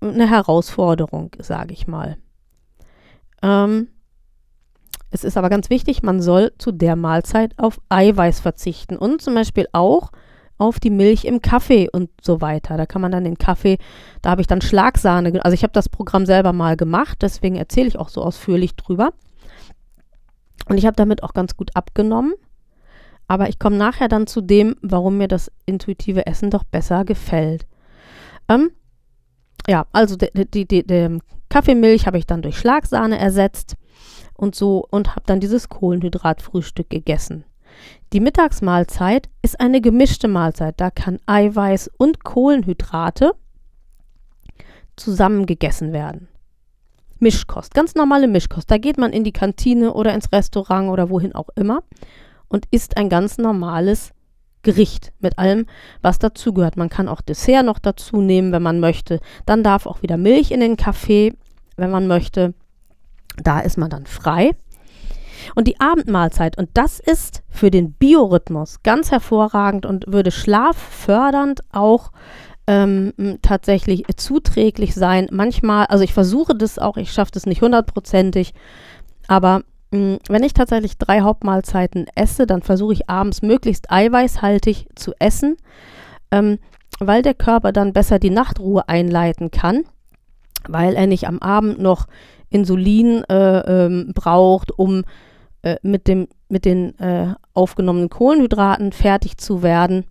eine 0.00 0.28
Herausforderung, 0.28 1.36
sage 1.38 1.72
ich 1.72 1.86
mal. 1.86 2.16
Ähm, 3.42 3.88
es 5.10 5.24
ist 5.24 5.36
aber 5.36 5.50
ganz 5.50 5.70
wichtig, 5.70 6.02
man 6.02 6.22
soll 6.22 6.52
zu 6.58 6.72
der 6.72 6.96
Mahlzeit 6.96 7.58
auf 7.58 7.80
Eiweiß 7.88 8.40
verzichten 8.40 8.96
und 8.96 9.20
zum 9.20 9.34
Beispiel 9.34 9.66
auch 9.72 10.12
auf 10.56 10.78
die 10.78 10.90
Milch 10.90 11.24
im 11.24 11.40
Kaffee 11.40 11.88
und 11.90 12.10
so 12.22 12.40
weiter. 12.40 12.76
Da 12.76 12.86
kann 12.86 13.02
man 13.02 13.10
dann 13.10 13.24
den 13.24 13.38
Kaffee, 13.38 13.78
da 14.22 14.30
habe 14.30 14.42
ich 14.42 14.46
dann 14.46 14.60
Schlagsahne, 14.60 15.42
also 15.44 15.54
ich 15.54 15.62
habe 15.62 15.72
das 15.72 15.88
Programm 15.88 16.26
selber 16.26 16.52
mal 16.52 16.76
gemacht, 16.76 17.18
deswegen 17.22 17.56
erzähle 17.56 17.88
ich 17.88 17.98
auch 17.98 18.10
so 18.10 18.22
ausführlich 18.22 18.76
drüber. 18.76 19.12
Und 20.68 20.78
ich 20.78 20.86
habe 20.86 20.96
damit 20.96 21.22
auch 21.22 21.34
ganz 21.34 21.56
gut 21.56 21.74
abgenommen. 21.74 22.34
Aber 23.26 23.48
ich 23.48 23.58
komme 23.58 23.76
nachher 23.76 24.08
dann 24.08 24.26
zu 24.26 24.40
dem, 24.40 24.76
warum 24.82 25.16
mir 25.16 25.28
das 25.28 25.50
intuitive 25.64 26.26
Essen 26.26 26.50
doch 26.50 26.64
besser 26.64 27.04
gefällt. 27.04 27.66
Ähm, 28.48 28.70
ja, 29.68 29.86
also 29.92 30.16
die, 30.16 30.30
die, 30.34 30.66
die, 30.66 30.86
die 30.86 31.18
Kaffeemilch 31.48 32.06
habe 32.06 32.18
ich 32.18 32.26
dann 32.26 32.42
durch 32.42 32.58
Schlagsahne 32.58 33.18
ersetzt 33.18 33.76
und 34.34 34.54
so 34.54 34.86
und 34.90 35.10
habe 35.10 35.22
dann 35.26 35.40
dieses 35.40 35.68
Kohlenhydratfrühstück 35.68 36.88
gegessen. 36.88 37.44
Die 38.12 38.20
Mittagsmahlzeit 38.20 39.28
ist 39.42 39.60
eine 39.60 39.80
gemischte 39.80 40.28
Mahlzeit. 40.28 40.80
Da 40.80 40.90
kann 40.90 41.20
Eiweiß 41.26 41.90
und 41.96 42.24
Kohlenhydrate 42.24 43.32
zusammen 44.96 45.46
gegessen 45.46 45.92
werden. 45.92 46.28
Mischkost, 47.18 47.74
ganz 47.74 47.94
normale 47.94 48.28
Mischkost. 48.28 48.70
Da 48.70 48.78
geht 48.78 48.98
man 48.98 49.12
in 49.12 49.24
die 49.24 49.32
Kantine 49.32 49.92
oder 49.92 50.14
ins 50.14 50.32
Restaurant 50.32 50.88
oder 50.88 51.10
wohin 51.10 51.34
auch 51.34 51.50
immer 51.54 51.82
und 52.48 52.66
isst 52.70 52.96
ein 52.96 53.08
ganz 53.08 53.38
normales 53.38 54.12
Gericht 54.62 55.12
mit 55.20 55.38
allem, 55.38 55.66
was 56.02 56.18
dazugehört. 56.18 56.76
Man 56.76 56.88
kann 56.88 57.08
auch 57.08 57.20
Dessert 57.20 57.64
noch 57.64 57.78
dazu 57.78 58.20
nehmen, 58.20 58.52
wenn 58.52 58.62
man 58.62 58.80
möchte. 58.80 59.20
Dann 59.46 59.62
darf 59.62 59.86
auch 59.86 60.02
wieder 60.02 60.16
Milch 60.16 60.50
in 60.50 60.60
den 60.60 60.76
Kaffee, 60.76 61.34
wenn 61.76 61.90
man 61.90 62.06
möchte. 62.06 62.54
Da 63.42 63.60
ist 63.60 63.78
man 63.78 63.90
dann 63.90 64.06
frei. 64.06 64.52
Und 65.54 65.66
die 65.66 65.80
Abendmahlzeit, 65.80 66.58
und 66.58 66.68
das 66.74 67.00
ist 67.00 67.42
für 67.48 67.70
den 67.70 67.92
Biorhythmus 67.92 68.82
ganz 68.82 69.10
hervorragend 69.10 69.86
und 69.86 70.04
würde 70.06 70.30
schlaffördernd 70.30 71.60
auch 71.72 72.12
ähm, 72.66 73.14
tatsächlich 73.42 74.04
zuträglich 74.16 74.94
sein. 74.94 75.28
Manchmal, 75.32 75.86
also 75.86 76.04
ich 76.04 76.12
versuche 76.12 76.54
das 76.54 76.78
auch, 76.78 76.96
ich 76.96 77.12
schaffe 77.12 77.32
das 77.32 77.46
nicht 77.46 77.62
hundertprozentig, 77.62 78.52
aber 79.26 79.62
wenn 79.90 80.44
ich 80.44 80.54
tatsächlich 80.54 80.98
drei 80.98 81.20
Hauptmahlzeiten 81.20 82.06
esse, 82.14 82.46
dann 82.46 82.62
versuche 82.62 82.92
ich 82.92 83.10
abends 83.10 83.42
möglichst 83.42 83.90
eiweißhaltig 83.90 84.86
zu 84.94 85.12
essen, 85.18 85.56
ähm, 86.30 86.58
weil 87.00 87.22
der 87.22 87.34
Körper 87.34 87.72
dann 87.72 87.92
besser 87.92 88.18
die 88.18 88.30
Nachtruhe 88.30 88.88
einleiten 88.88 89.50
kann, 89.50 89.84
weil 90.68 90.94
er 90.94 91.06
nicht 91.06 91.26
am 91.26 91.40
Abend 91.40 91.80
noch 91.80 92.06
Insulin 92.50 93.24
äh, 93.24 93.86
ähm, 93.86 94.12
braucht, 94.14 94.70
um 94.78 95.04
äh, 95.62 95.76
mit, 95.82 96.06
dem, 96.06 96.28
mit 96.48 96.64
den 96.64 96.98
äh, 96.98 97.34
aufgenommenen 97.54 98.10
Kohlenhydraten 98.10 98.92
fertig 98.92 99.38
zu 99.38 99.62
werden. 99.62 100.04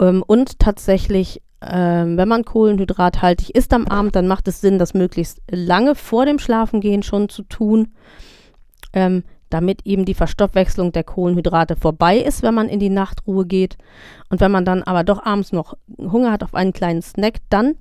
Ähm, 0.00 0.22
und 0.26 0.58
tatsächlich, 0.58 1.42
ähm, 1.60 2.16
wenn 2.16 2.28
man 2.28 2.44
kohlenhydrathaltig 2.44 3.54
ist 3.54 3.72
am 3.72 3.86
Abend, 3.86 4.16
dann 4.16 4.26
macht 4.26 4.48
es 4.48 4.60
Sinn, 4.60 4.78
das 4.78 4.94
möglichst 4.94 5.40
lange 5.50 5.94
vor 5.94 6.26
dem 6.26 6.38
Schlafengehen 6.38 7.02
schon 7.02 7.28
zu 7.28 7.42
tun, 7.42 7.94
ähm, 8.94 9.24
damit 9.50 9.82
eben 9.84 10.04
die 10.04 10.14
Verstoffwechslung 10.14 10.92
der 10.92 11.04
Kohlenhydrate 11.04 11.76
vorbei 11.76 12.18
ist, 12.18 12.42
wenn 12.42 12.54
man 12.54 12.68
in 12.68 12.80
die 12.80 12.90
Nachtruhe 12.90 13.46
geht. 13.46 13.76
Und 14.28 14.40
wenn 14.40 14.50
man 14.50 14.64
dann 14.64 14.82
aber 14.82 15.04
doch 15.04 15.24
abends 15.24 15.52
noch 15.52 15.74
Hunger 15.98 16.32
hat 16.32 16.42
auf 16.42 16.54
einen 16.54 16.72
kleinen 16.72 17.02
Snack, 17.02 17.36
dann 17.50 17.76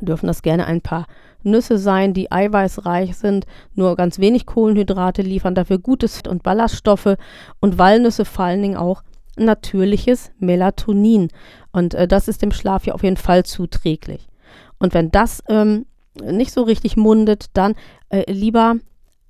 dürfen 0.00 0.28
das 0.28 0.42
gerne 0.42 0.66
ein 0.66 0.80
paar 0.80 1.06
Nüsse 1.42 1.78
sein, 1.78 2.14
die 2.14 2.32
eiweißreich 2.32 3.16
sind, 3.16 3.46
nur 3.74 3.96
ganz 3.96 4.18
wenig 4.18 4.46
Kohlenhydrate 4.46 5.22
liefern, 5.22 5.54
dafür 5.54 5.78
gutes 5.78 6.22
und 6.28 6.42
Ballaststoffe 6.42 7.16
und 7.60 7.78
Walnüsse 7.78 8.24
vor 8.24 8.46
allen 8.46 8.62
Dingen 8.62 8.76
auch 8.76 9.02
natürliches 9.36 10.30
Melatonin. 10.38 11.28
Und 11.72 11.94
äh, 11.94 12.08
das 12.08 12.28
ist 12.28 12.42
dem 12.42 12.52
Schlaf 12.52 12.86
ja 12.86 12.94
auf 12.94 13.02
jeden 13.02 13.16
Fall 13.16 13.44
zuträglich. 13.44 14.26
Und 14.78 14.94
wenn 14.94 15.10
das 15.10 15.42
ähm, 15.48 15.86
nicht 16.22 16.52
so 16.52 16.62
richtig 16.62 16.96
mundet, 16.96 17.46
dann 17.52 17.74
äh, 18.08 18.30
lieber 18.30 18.76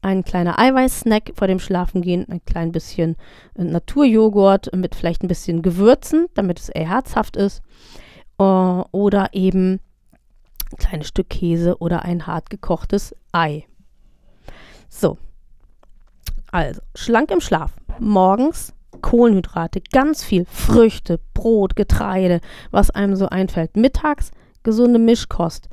ein 0.00 0.24
kleiner 0.24 0.58
Eiweißsnack 0.58 1.32
vor 1.34 1.48
dem 1.48 1.58
Schlafengehen, 1.58 2.28
ein 2.28 2.44
klein 2.44 2.72
bisschen 2.72 3.16
äh, 3.54 3.64
Naturjoghurt 3.64 4.74
mit 4.74 4.94
vielleicht 4.94 5.22
ein 5.22 5.28
bisschen 5.28 5.62
Gewürzen, 5.62 6.26
damit 6.34 6.60
es 6.60 6.68
eher 6.68 6.88
herzhaft 6.88 7.36
ist. 7.36 7.62
Äh, 8.38 8.42
oder 8.42 9.30
eben 9.32 9.80
ein 10.70 10.78
kleines 10.78 11.08
Stück 11.08 11.30
Käse 11.30 11.78
oder 11.78 12.04
ein 12.04 12.26
hart 12.26 12.50
gekochtes 12.50 13.14
Ei. 13.32 13.66
So. 14.88 15.18
Also, 16.50 16.80
schlank 16.94 17.30
im 17.30 17.40
Schlaf. 17.40 17.72
Morgens 17.98 18.72
Kohlenhydrate, 19.00 19.80
ganz 19.92 20.24
viel 20.24 20.44
Früchte, 20.46 21.20
Brot, 21.34 21.76
Getreide, 21.76 22.40
was 22.70 22.90
einem 22.90 23.16
so 23.16 23.28
einfällt. 23.28 23.76
Mittags 23.76 24.30
gesunde 24.62 24.98
Mischkost 24.98 25.68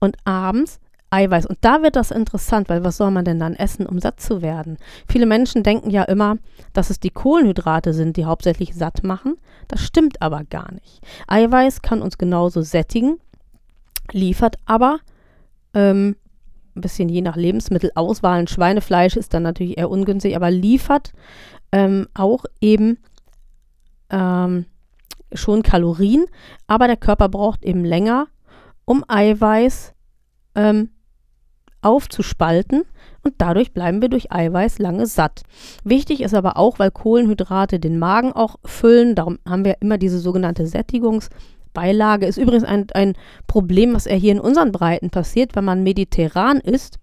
und 0.00 0.16
abends 0.24 0.80
Eiweiß. 1.16 1.46
Und 1.46 1.58
da 1.62 1.82
wird 1.82 1.96
das 1.96 2.10
interessant, 2.10 2.68
weil 2.68 2.84
was 2.84 2.98
soll 2.98 3.10
man 3.10 3.24
denn 3.24 3.40
dann 3.40 3.54
essen, 3.54 3.86
um 3.86 3.98
satt 3.98 4.20
zu 4.20 4.42
werden? 4.42 4.76
Viele 5.08 5.24
Menschen 5.24 5.62
denken 5.62 5.90
ja 5.90 6.02
immer, 6.02 6.36
dass 6.74 6.90
es 6.90 7.00
die 7.00 7.10
Kohlenhydrate 7.10 7.94
sind, 7.94 8.18
die 8.18 8.26
hauptsächlich 8.26 8.74
satt 8.74 9.02
machen. 9.02 9.36
Das 9.66 9.80
stimmt 9.80 10.20
aber 10.20 10.44
gar 10.44 10.72
nicht. 10.72 11.00
Eiweiß 11.26 11.80
kann 11.80 12.02
uns 12.02 12.18
genauso 12.18 12.60
sättigen, 12.60 13.18
liefert 14.12 14.56
aber 14.66 14.98
ähm, 15.72 16.16
ein 16.74 16.80
bisschen 16.82 17.08
je 17.08 17.22
nach 17.22 17.36
Lebensmittelauswahl. 17.36 18.38
Ein 18.38 18.46
Schweinefleisch 18.46 19.16
ist 19.16 19.32
dann 19.32 19.42
natürlich 19.42 19.78
eher 19.78 19.90
ungünstig, 19.90 20.36
aber 20.36 20.50
liefert 20.50 21.12
ähm, 21.72 22.08
auch 22.12 22.44
eben 22.60 22.98
ähm, 24.10 24.66
schon 25.32 25.62
Kalorien, 25.62 26.26
aber 26.66 26.86
der 26.86 26.98
Körper 26.98 27.30
braucht 27.30 27.64
eben 27.64 27.84
länger, 27.84 28.28
um 28.84 29.02
Eiweiß 29.08 29.94
ähm, 30.54 30.90
aufzuspalten 31.82 32.84
und 33.22 33.34
dadurch 33.38 33.72
bleiben 33.72 34.02
wir 34.02 34.08
durch 34.08 34.32
Eiweiß 34.32 34.78
lange 34.78 35.06
satt. 35.06 35.42
Wichtig 35.84 36.22
ist 36.22 36.34
aber 36.34 36.56
auch, 36.56 36.78
weil 36.78 36.90
Kohlenhydrate 36.90 37.78
den 37.78 37.98
Magen 37.98 38.32
auch 38.32 38.56
füllen, 38.64 39.14
darum 39.14 39.38
haben 39.48 39.64
wir 39.64 39.76
immer 39.80 39.98
diese 39.98 40.18
sogenannte 40.18 40.64
Sättigungs- 40.64 41.30
Beilage 41.76 42.24
ist 42.24 42.38
übrigens 42.38 42.64
ein, 42.64 42.86
ein 42.94 43.12
Problem, 43.46 43.92
was 43.92 44.06
eher 44.06 44.16
hier 44.16 44.32
in 44.32 44.40
unseren 44.40 44.72
Breiten 44.72 45.10
passiert, 45.10 45.54
wenn 45.54 45.66
man 45.66 45.82
mediterran 45.82 46.56
isst. 46.56 46.98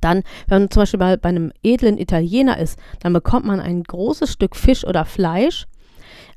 Dann, 0.00 0.22
wenn 0.48 0.62
man 0.62 0.70
zum 0.70 0.80
Beispiel 0.80 0.98
bei, 0.98 1.18
bei 1.18 1.28
einem 1.28 1.52
edlen 1.62 1.98
Italiener 1.98 2.58
ist, 2.58 2.78
dann 3.00 3.12
bekommt 3.12 3.44
man 3.44 3.60
ein 3.60 3.82
großes 3.82 4.32
Stück 4.32 4.56
Fisch 4.56 4.86
oder 4.86 5.04
Fleisch, 5.04 5.66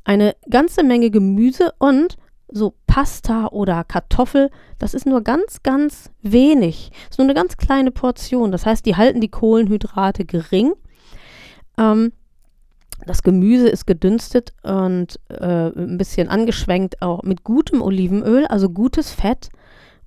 eine 0.04 0.36
ganze 0.50 0.84
Menge 0.84 1.10
Gemüse 1.10 1.72
und 1.80 2.18
so 2.50 2.74
Pasta 2.88 3.48
oder 3.48 3.84
Kartoffel, 3.84 4.50
das 4.80 4.94
ist 4.94 5.06
nur 5.06 5.22
ganz, 5.22 5.64
ganz 5.64 6.12
wenig. 6.22 6.92
Das 6.92 7.12
ist 7.12 7.18
nur 7.18 7.26
eine 7.26 7.34
ganz 7.34 7.58
kleine 7.58 7.92
Portion. 7.92 8.52
Das 8.52 8.66
heißt, 8.66 8.86
die 8.86 8.96
halten 8.96 9.22
die 9.22 9.30
Kohlenhydrate 9.30 10.26
gering. 10.26 10.74
Ähm, 11.78 12.14
das 13.06 13.22
Gemüse 13.22 13.68
ist 13.70 13.86
gedünstet 13.86 14.54
und 14.64 15.20
äh, 15.30 15.68
ein 15.68 15.98
bisschen 15.98 16.30
angeschwenkt, 16.30 17.02
auch 17.02 17.24
mit 17.24 17.44
gutem 17.44 17.82
Olivenöl, 17.82 18.48
also 18.48 18.70
gutes 18.70 19.12
Fett. 19.12 19.50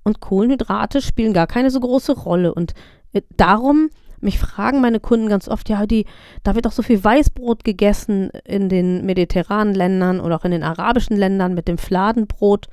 Und 0.03 0.19
Kohlenhydrate 0.19 1.01
spielen 1.01 1.33
gar 1.33 1.47
keine 1.47 1.69
so 1.69 1.79
große 1.79 2.13
Rolle. 2.13 2.53
Und 2.53 2.73
äh, 3.13 3.21
darum, 3.37 3.89
mich 4.21 4.39
fragen 4.39 4.81
meine 4.81 4.99
Kunden 4.99 5.27
ganz 5.27 5.47
oft, 5.47 5.69
ja, 5.69 5.85
die, 5.85 6.05
da 6.43 6.55
wird 6.55 6.65
doch 6.65 6.71
so 6.71 6.81
viel 6.81 7.03
Weißbrot 7.03 7.63
gegessen 7.63 8.29
in 8.45 8.69
den 8.69 9.05
mediterranen 9.05 9.73
Ländern 9.73 10.19
oder 10.19 10.37
auch 10.37 10.45
in 10.45 10.51
den 10.51 10.63
arabischen 10.63 11.17
Ländern 11.17 11.53
mit 11.53 11.67
dem 11.67 11.77
Fladenbrot. 11.77 12.67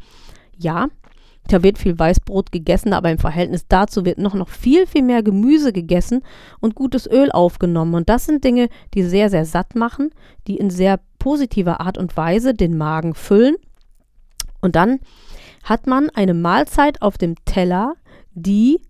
Ja, 0.56 0.88
da 1.48 1.62
wird 1.62 1.78
viel 1.78 1.98
Weißbrot 1.98 2.52
gegessen, 2.52 2.92
aber 2.92 3.10
im 3.10 3.18
Verhältnis 3.18 3.66
dazu 3.66 4.04
wird 4.04 4.18
noch, 4.18 4.34
noch 4.34 4.48
viel, 4.48 4.86
viel 4.86 5.02
mehr 5.02 5.22
Gemüse 5.22 5.72
gegessen 5.72 6.22
und 6.60 6.74
gutes 6.74 7.10
Öl 7.10 7.32
aufgenommen. 7.32 7.94
Und 7.94 8.08
das 8.08 8.26
sind 8.26 8.44
Dinge, 8.44 8.68
die 8.94 9.02
sehr, 9.02 9.30
sehr 9.30 9.46
satt 9.46 9.74
machen, 9.74 10.10
die 10.46 10.58
in 10.58 10.68
sehr 10.68 11.00
positiver 11.18 11.80
Art 11.80 11.96
und 11.96 12.16
Weise 12.16 12.52
den 12.52 12.76
Magen 12.76 13.14
füllen. 13.14 13.56
Und 14.60 14.76
dann 14.76 15.00
hat 15.62 15.86
man 15.86 16.10
eine 16.10 16.34
Mahlzeit 16.34 17.00
auf 17.00 17.16
dem 17.16 17.34
Teller, 17.44 17.94
die 18.32 18.80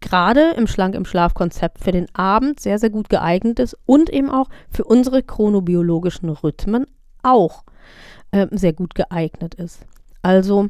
gerade 0.00 0.52
im 0.56 0.66
Schlank 0.66 0.94
im 0.94 1.04
Schlaf-Konzept 1.04 1.78
für 1.78 1.92
den 1.92 2.06
Abend 2.14 2.60
sehr, 2.60 2.78
sehr 2.78 2.90
gut 2.90 3.08
geeignet 3.08 3.58
ist 3.58 3.76
und 3.86 4.10
eben 4.10 4.30
auch 4.30 4.48
für 4.70 4.84
unsere 4.84 5.22
chronobiologischen 5.22 6.28
Rhythmen 6.28 6.86
auch 7.22 7.64
äh, 8.30 8.46
sehr 8.50 8.72
gut 8.72 8.94
geeignet 8.94 9.54
ist. 9.54 9.80
Also 10.22 10.68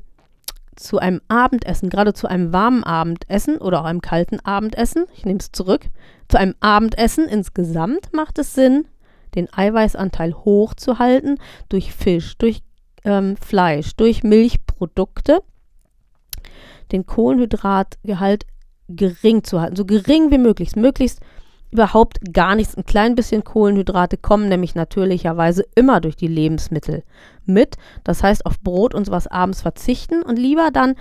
zu 0.76 0.98
einem 0.98 1.20
Abendessen, 1.28 1.88
gerade 1.88 2.14
zu 2.14 2.26
einem 2.26 2.52
warmen 2.52 2.82
Abendessen 2.82 3.58
oder 3.58 3.80
auch 3.80 3.84
einem 3.84 4.00
kalten 4.00 4.40
Abendessen, 4.40 5.06
ich 5.14 5.24
nehme 5.24 5.38
es 5.38 5.52
zurück, 5.52 5.86
zu 6.28 6.38
einem 6.38 6.54
Abendessen 6.60 7.28
insgesamt 7.28 8.12
macht 8.12 8.38
es 8.38 8.54
Sinn, 8.54 8.88
den 9.36 9.52
Eiweißanteil 9.52 10.34
hochzuhalten 10.34 11.38
durch 11.68 11.92
Fisch, 11.92 12.36
durch 12.38 12.62
ähm, 13.04 13.36
Fleisch, 13.36 13.94
durch 13.96 14.24
Milchprodukte, 14.24 15.42
den 16.92 17.06
Kohlenhydratgehalt 17.06 18.46
gering 18.88 19.44
zu 19.44 19.60
halten, 19.60 19.76
so 19.76 19.84
gering 19.84 20.30
wie 20.30 20.38
möglich, 20.38 20.76
möglichst 20.76 21.20
überhaupt 21.70 22.32
gar 22.32 22.54
nichts. 22.54 22.76
Ein 22.76 22.84
klein 22.84 23.16
bisschen 23.16 23.42
Kohlenhydrate 23.42 24.16
kommen 24.16 24.48
nämlich 24.48 24.74
natürlicherweise 24.74 25.64
immer 25.74 26.00
durch 26.00 26.16
die 26.16 26.28
Lebensmittel 26.28 27.02
mit. 27.44 27.76
Das 28.04 28.22
heißt, 28.22 28.46
auf 28.46 28.60
Brot 28.60 28.94
und 28.94 29.06
sowas 29.06 29.26
abends 29.26 29.62
verzichten 29.62 30.22
und 30.22 30.38
lieber 30.38 30.70
dann 30.70 30.94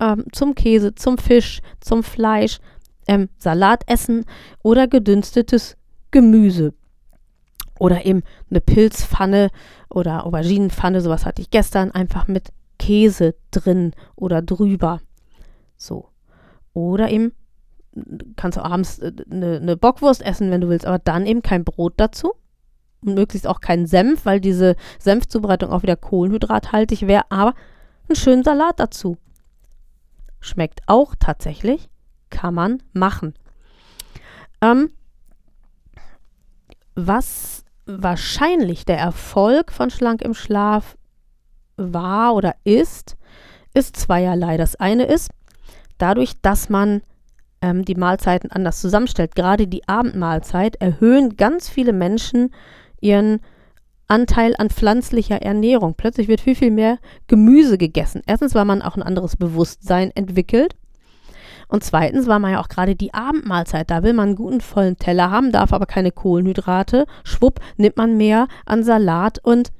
ähm, 0.00 0.24
zum 0.32 0.54
Käse, 0.54 0.94
zum 0.94 1.18
Fisch, 1.18 1.60
zum 1.80 2.02
Fleisch, 2.02 2.58
ähm, 3.06 3.28
Salat 3.38 3.82
essen 3.86 4.24
oder 4.62 4.88
gedünstetes 4.88 5.76
Gemüse. 6.10 6.72
Oder 7.78 8.04
eben 8.04 8.22
eine 8.50 8.60
Pilzpfanne 8.60 9.50
oder 9.88 10.26
Auberginenpfanne, 10.26 11.00
sowas 11.00 11.24
hatte 11.26 11.42
ich 11.42 11.50
gestern, 11.50 11.90
einfach 11.90 12.26
mit 12.26 12.48
Käse 12.78 13.34
drin 13.50 13.92
oder 14.16 14.42
drüber. 14.42 15.00
So. 15.76 16.08
Oder 16.72 17.10
eben 17.10 17.32
kannst 18.36 18.56
du 18.58 18.64
abends 18.64 19.00
eine, 19.00 19.56
äh, 19.56 19.56
eine 19.56 19.76
Bockwurst 19.76 20.22
essen, 20.22 20.50
wenn 20.50 20.60
du 20.60 20.68
willst, 20.68 20.86
aber 20.86 20.98
dann 20.98 21.26
eben 21.26 21.42
kein 21.42 21.64
Brot 21.64 21.94
dazu 21.96 22.34
und 23.02 23.14
möglichst 23.14 23.46
auch 23.46 23.60
keinen 23.60 23.86
Senf, 23.86 24.24
weil 24.24 24.40
diese 24.40 24.76
Senfzubereitung 24.98 25.70
auch 25.70 25.82
wieder 25.82 25.96
kohlenhydrathaltig 25.96 27.06
wäre, 27.06 27.24
aber 27.30 27.54
einen 28.08 28.16
schönen 28.16 28.44
Salat 28.44 28.78
dazu. 28.78 29.16
Schmeckt 30.40 30.80
auch 30.86 31.14
tatsächlich, 31.18 31.88
kann 32.30 32.54
man 32.54 32.82
machen. 32.92 33.34
Ähm, 34.62 34.90
was 36.94 37.64
wahrscheinlich 37.86 38.84
der 38.84 38.98
Erfolg 38.98 39.72
von 39.72 39.90
Schlank 39.90 40.22
im 40.22 40.34
Schlaf 40.34 40.96
war 41.76 42.34
oder 42.34 42.54
ist, 42.64 43.16
ist 43.74 43.96
zweierlei. 43.96 44.56
Das 44.56 44.76
eine 44.76 45.04
ist, 45.04 45.30
dadurch, 46.02 46.40
dass 46.42 46.68
man 46.68 47.02
ähm, 47.60 47.84
die 47.84 47.94
Mahlzeiten 47.94 48.50
anders 48.50 48.80
zusammenstellt, 48.80 49.34
gerade 49.34 49.66
die 49.66 49.86
Abendmahlzeit, 49.88 50.76
erhöhen 50.76 51.36
ganz 51.36 51.68
viele 51.68 51.92
Menschen 51.92 52.52
ihren 53.00 53.40
Anteil 54.08 54.54
an 54.58 54.70
pflanzlicher 54.70 55.40
Ernährung. 55.40 55.94
Plötzlich 55.96 56.26
wird 56.26 56.40
viel, 56.40 56.56
viel 56.56 56.72
mehr 56.72 56.98
Gemüse 57.28 57.78
gegessen. 57.78 58.22
Erstens, 58.26 58.54
weil 58.54 58.64
man 58.64 58.82
auch 58.82 58.96
ein 58.96 59.02
anderes 59.02 59.36
Bewusstsein 59.36 60.10
entwickelt. 60.14 60.74
Und 61.68 61.84
zweitens, 61.84 62.26
weil 62.26 62.40
man 62.40 62.52
ja 62.52 62.60
auch 62.60 62.68
gerade 62.68 62.96
die 62.96 63.14
Abendmahlzeit, 63.14 63.88
da 63.88 64.02
will 64.02 64.12
man 64.12 64.30
einen 64.30 64.36
guten 64.36 64.60
vollen 64.60 64.96
Teller 64.96 65.30
haben, 65.30 65.52
darf 65.52 65.72
aber 65.72 65.86
keine 65.86 66.10
Kohlenhydrate. 66.10 67.06
Schwupp, 67.22 67.60
nimmt 67.76 67.96
man 67.96 68.16
mehr 68.16 68.48
an 68.66 68.82
Salat 68.82 69.38
und, 69.44 69.70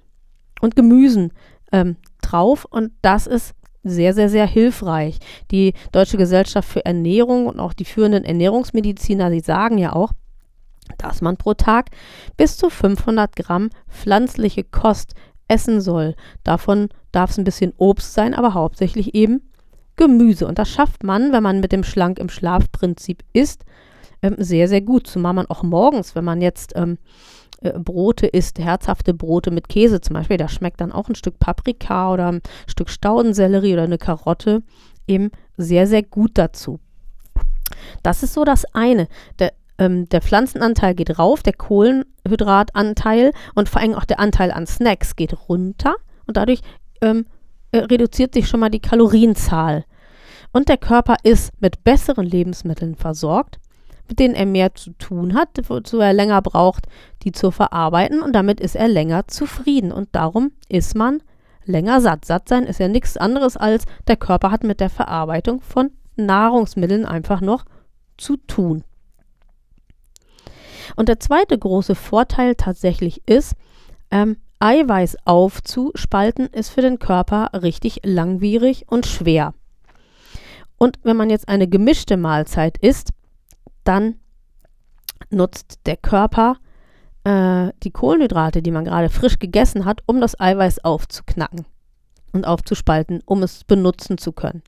und 0.60 0.76
Gemüsen 0.76 1.32
ähm, 1.72 1.96
drauf. 2.22 2.64
Und 2.70 2.92
das 3.02 3.26
ist 3.26 3.54
sehr, 3.82 4.14
sehr, 4.14 4.28
sehr 4.28 4.46
hilfreich. 4.46 5.18
Die 5.50 5.74
Deutsche 5.92 6.16
Gesellschaft 6.16 6.68
für 6.68 6.84
Ernährung 6.84 7.46
und 7.46 7.60
auch 7.60 7.72
die 7.72 7.84
führenden 7.84 8.24
Ernährungsmediziner, 8.24 9.30
die 9.30 9.40
sagen 9.40 9.78
ja 9.78 9.92
auch, 9.92 10.12
dass 10.98 11.22
man 11.22 11.36
pro 11.36 11.54
Tag 11.54 11.90
bis 12.36 12.56
zu 12.56 12.68
500 12.68 13.36
Gramm 13.36 13.70
pflanzliche 13.88 14.64
Kost 14.64 15.14
essen 15.48 15.80
soll. 15.80 16.14
Davon 16.44 16.88
darf 17.12 17.30
es 17.30 17.38
ein 17.38 17.44
bisschen 17.44 17.72
Obst 17.76 18.14
sein, 18.14 18.34
aber 18.34 18.54
hauptsächlich 18.54 19.14
eben 19.14 19.50
Gemüse. 19.96 20.46
Und 20.46 20.58
das 20.58 20.70
schafft 20.70 21.04
man, 21.04 21.32
wenn 21.32 21.42
man 21.42 21.60
mit 21.60 21.72
dem 21.72 21.84
Schlank 21.84 22.18
im 22.18 22.28
Schlafprinzip 22.28 23.22
isst, 23.32 23.64
ähm, 24.22 24.36
sehr, 24.38 24.68
sehr 24.68 24.80
gut. 24.80 25.06
Zumal 25.06 25.32
man 25.32 25.46
auch 25.46 25.62
morgens, 25.62 26.14
wenn 26.14 26.24
man 26.24 26.40
jetzt 26.40 26.72
ähm, 26.76 26.98
äh, 27.60 27.78
Brote 27.78 28.26
isst, 28.26 28.58
herzhafte 28.58 29.14
Brote 29.14 29.50
mit 29.50 29.68
Käse 29.68 30.00
zum 30.00 30.14
Beispiel, 30.14 30.36
da 30.36 30.48
schmeckt 30.48 30.80
dann 30.80 30.92
auch 30.92 31.08
ein 31.08 31.14
Stück 31.14 31.38
Paprika 31.38 32.12
oder 32.12 32.32
ein 32.32 32.40
Stück 32.66 32.90
Staudensellerie 32.90 33.74
oder 33.74 33.84
eine 33.84 33.98
Karotte 33.98 34.62
eben 35.06 35.30
sehr, 35.56 35.86
sehr 35.86 36.02
gut 36.02 36.32
dazu. 36.34 36.80
Das 38.02 38.22
ist 38.22 38.34
so 38.34 38.44
das 38.44 38.64
eine. 38.74 39.08
Der, 39.38 39.52
ähm, 39.78 40.08
der 40.08 40.22
Pflanzenanteil 40.22 40.94
geht 40.94 41.18
rauf, 41.18 41.42
der 41.42 41.52
Kohlenhydratanteil 41.52 43.32
und 43.54 43.68
vor 43.68 43.80
allem 43.80 43.94
auch 43.94 44.04
der 44.04 44.20
Anteil 44.20 44.50
an 44.52 44.66
Snacks 44.66 45.16
geht 45.16 45.48
runter 45.48 45.96
und 46.26 46.36
dadurch 46.36 46.60
ähm, 47.00 47.26
äh, 47.72 47.78
reduziert 47.78 48.34
sich 48.34 48.48
schon 48.48 48.60
mal 48.60 48.70
die 48.70 48.80
Kalorienzahl. 48.80 49.84
Und 50.52 50.68
der 50.68 50.78
Körper 50.78 51.16
ist 51.22 51.52
mit 51.60 51.84
besseren 51.84 52.26
Lebensmitteln 52.26 52.96
versorgt 52.96 53.58
mit 54.10 54.18
denen 54.18 54.34
er 54.34 54.44
mehr 54.44 54.74
zu 54.74 54.90
tun 54.98 55.34
hat, 55.34 55.50
wozu 55.68 56.00
er 56.00 56.12
länger 56.12 56.42
braucht, 56.42 56.86
die 57.22 57.30
zu 57.30 57.52
verarbeiten 57.52 58.20
und 58.20 58.32
damit 58.34 58.60
ist 58.60 58.74
er 58.74 58.88
länger 58.88 59.28
zufrieden 59.28 59.92
und 59.92 60.08
darum 60.12 60.50
ist 60.68 60.96
man 60.96 61.22
länger 61.64 62.00
satt. 62.00 62.24
Satt 62.24 62.48
sein 62.48 62.64
ist 62.64 62.80
ja 62.80 62.88
nichts 62.88 63.16
anderes 63.16 63.56
als 63.56 63.84
der 64.08 64.16
Körper 64.16 64.50
hat 64.50 64.64
mit 64.64 64.80
der 64.80 64.90
Verarbeitung 64.90 65.60
von 65.60 65.92
Nahrungsmitteln 66.16 67.06
einfach 67.06 67.40
noch 67.40 67.64
zu 68.18 68.36
tun. 68.36 68.82
Und 70.96 71.08
der 71.08 71.20
zweite 71.20 71.56
große 71.56 71.94
Vorteil 71.94 72.56
tatsächlich 72.56 73.22
ist, 73.28 73.54
ähm, 74.10 74.38
Eiweiß 74.58 75.18
aufzuspalten 75.24 76.48
ist 76.48 76.70
für 76.70 76.82
den 76.82 76.98
Körper 76.98 77.50
richtig 77.62 78.00
langwierig 78.02 78.86
und 78.88 79.06
schwer. 79.06 79.54
Und 80.78 80.98
wenn 81.04 81.16
man 81.16 81.30
jetzt 81.30 81.48
eine 81.48 81.68
gemischte 81.68 82.16
Mahlzeit 82.16 82.76
isst, 82.78 83.10
dann 83.84 84.16
nutzt 85.30 85.80
der 85.86 85.96
Körper 85.96 86.56
äh, 87.24 87.72
die 87.82 87.90
Kohlenhydrate, 87.90 88.62
die 88.62 88.70
man 88.70 88.84
gerade 88.84 89.08
frisch 89.08 89.38
gegessen 89.38 89.84
hat, 89.84 90.02
um 90.06 90.20
das 90.20 90.38
Eiweiß 90.38 90.84
aufzuknacken 90.84 91.66
und 92.32 92.46
aufzuspalten, 92.46 93.22
um 93.26 93.42
es 93.42 93.64
benutzen 93.64 94.18
zu 94.18 94.32
können. 94.32 94.62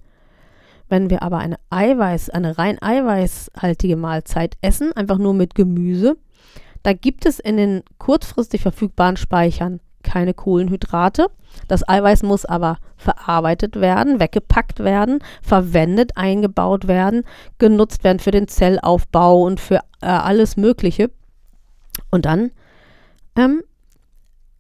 Wenn 0.89 1.09
wir 1.09 1.23
aber 1.23 1.39
eine 1.39 1.57
Eiweiß, 1.71 2.31
eine 2.31 2.59
rein 2.59 2.81
eiweißhaltige 2.83 3.97
Mahlzeit 3.97 4.57
essen, 4.61 4.93
einfach 4.93 5.19
nur 5.19 5.33
mit 5.33 5.55
Gemüse, 5.55 6.17
da 6.83 6.93
gibt 6.93 7.25
es 7.25 7.39
in 7.39 7.57
den 7.57 7.83
kurzfristig 7.99 8.61
verfügbaren 8.61 9.17
Speichern 9.17 9.81
keine 10.03 10.35
Kohlenhydrate. 10.35 11.29
Das 11.69 11.89
Eiweiß 11.89 12.23
muss 12.23 12.45
aber 12.45 12.79
verarbeitet 12.97 13.81
werden, 13.81 14.21
weggepackt 14.21 14.81
werden, 14.81 15.21
verwendet, 15.43 16.17
eingebaut 16.17 16.89
werden, 16.89 17.25
genutzt 17.59 18.05
werden 18.05 18.19
für 18.19 18.31
den 18.31 18.49
Zellaufbau 18.49 19.43
und 19.43 19.61
für 19.61 19.81
äh, 20.01 20.07
alles 20.07 20.57
Mögliche. 20.57 21.11
Und 22.11 22.27
dann 22.27 22.51
ähm, 23.37 23.63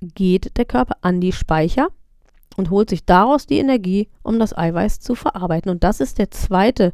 geht 0.00 0.57
der 0.57 0.64
Körper 0.64 0.96
an 1.00 1.20
die 1.20 1.33
Speicher 1.33 1.88
und 2.57 2.70
holt 2.70 2.90
sich 2.90 3.05
daraus 3.05 3.46
die 3.46 3.59
Energie, 3.59 4.09
um 4.22 4.38
das 4.38 4.57
Eiweiß 4.57 5.00
zu 5.00 5.14
verarbeiten. 5.14 5.70
Und 5.70 5.85
das 5.85 6.00
ist 6.00 6.18
der 6.18 6.31
zweite 6.31 6.92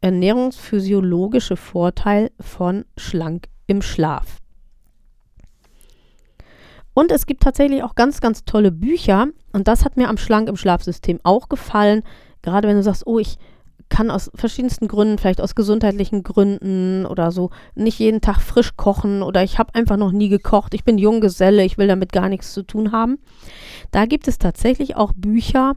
ernährungsphysiologische 0.00 1.56
Vorteil 1.56 2.30
von 2.40 2.84
schlank 2.96 3.48
im 3.66 3.82
Schlaf. 3.82 4.41
Und 6.94 7.10
es 7.10 7.26
gibt 7.26 7.42
tatsächlich 7.42 7.82
auch 7.82 7.94
ganz, 7.94 8.20
ganz 8.20 8.44
tolle 8.44 8.70
Bücher. 8.70 9.28
Und 9.52 9.68
das 9.68 9.84
hat 9.84 9.96
mir 9.96 10.08
am 10.08 10.18
Schlank 10.18 10.48
im 10.48 10.56
Schlafsystem 10.56 11.20
auch 11.22 11.48
gefallen. 11.48 12.02
Gerade 12.42 12.68
wenn 12.68 12.76
du 12.76 12.82
sagst, 12.82 13.06
oh, 13.06 13.18
ich 13.18 13.38
kann 13.92 14.10
aus 14.10 14.30
verschiedensten 14.34 14.88
Gründen, 14.88 15.18
vielleicht 15.18 15.40
aus 15.40 15.54
gesundheitlichen 15.54 16.22
Gründen 16.22 17.04
oder 17.04 17.30
so, 17.30 17.50
nicht 17.74 17.98
jeden 17.98 18.22
Tag 18.22 18.40
frisch 18.40 18.74
kochen 18.76 19.22
oder 19.22 19.44
ich 19.44 19.58
habe 19.58 19.74
einfach 19.74 19.98
noch 19.98 20.12
nie 20.12 20.30
gekocht, 20.30 20.72
ich 20.72 20.82
bin 20.82 20.96
Junggeselle, 20.96 21.62
ich 21.62 21.76
will 21.76 21.88
damit 21.88 22.10
gar 22.10 22.30
nichts 22.30 22.54
zu 22.54 22.62
tun 22.62 22.90
haben. 22.90 23.18
Da 23.90 24.06
gibt 24.06 24.28
es 24.28 24.38
tatsächlich 24.38 24.96
auch 24.96 25.12
Bücher, 25.14 25.76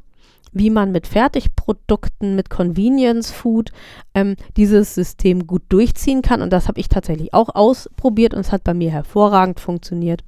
wie 0.54 0.69
man 0.69 0.93
mit 0.93 1.08
Fertigprodukten, 1.08 2.38
mit 2.38 2.49
Convenience 2.49 3.32
Food 3.32 3.71
ähm, 4.13 4.38
dieses 4.56 4.95
System 4.95 5.45
gut 5.45 5.63
durchziehen 5.67 6.21
kann. 6.21 6.41
Und 6.41 6.54
das 6.54 6.69
habe 6.69 6.80
ich 6.80 6.88
tatsächlich 6.88 7.34
auch 7.34 7.54
ausprobiert 7.54 8.34
und 8.34 8.39
es 8.39 8.54
hat 8.54 8.63
bei 8.63 8.73
mir 8.73 8.91
hervorragend 8.91 9.60
funktioniert. 9.60 10.23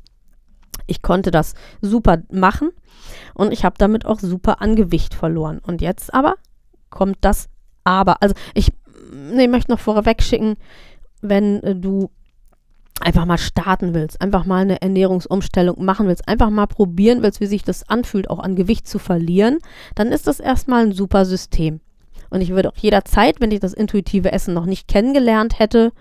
Ich 0.85 1.01
konnte 1.01 1.31
das 1.31 1.53
super 1.81 2.19
machen 2.31 2.69
und 3.33 3.51
ich 3.51 3.65
habe 3.65 3.75
damit 3.77 4.05
auch 4.05 4.19
super 4.19 4.61
an 4.61 4.75
Gewicht 4.75 5.13
verloren. 5.13 5.59
Und 5.59 5.81
jetzt 5.81 6.13
aber 6.13 6.35
kommt 6.89 7.17
das 7.21 7.49
Aber. 7.83 8.21
Also 8.21 8.35
ich 8.53 8.71
nee, 9.11 9.47
möchte 9.47 9.71
noch 9.71 9.79
vorweg 9.79 10.21
schicken, 10.21 10.55
wenn 11.21 11.63
äh, 11.63 11.75
du 11.75 12.09
einfach 12.99 13.25
mal 13.25 13.37
starten 13.37 13.93
willst, 13.93 14.21
einfach 14.21 14.45
mal 14.45 14.61
eine 14.61 14.81
Ernährungsumstellung 14.81 15.83
machen 15.83 16.07
willst, 16.07 16.27
einfach 16.27 16.49
mal 16.49 16.65
probieren 16.65 17.21
willst, 17.21 17.39
wie 17.39 17.45
sich 17.45 17.63
das 17.63 17.87
anfühlt, 17.87 18.29
auch 18.29 18.39
an 18.39 18.55
Gewicht 18.55 18.87
zu 18.87 18.97
verlieren, 18.97 19.59
dann 19.93 20.11
ist 20.11 20.25
das 20.25 20.39
erstmal 20.39 20.85
ein 20.85 20.93
super 20.93 21.25
System. 21.25 21.79
Und 22.29 22.41
ich 22.41 22.49
würde 22.49 22.69
auch 22.69 22.77
jederzeit, 22.77 23.39
wenn 23.39 23.51
ich 23.51 23.59
das 23.59 23.73
intuitive 23.73 24.31
Essen 24.31 24.53
noch 24.53 24.65
nicht 24.65 24.87
kennengelernt 24.87 25.59
hätte, 25.59 25.93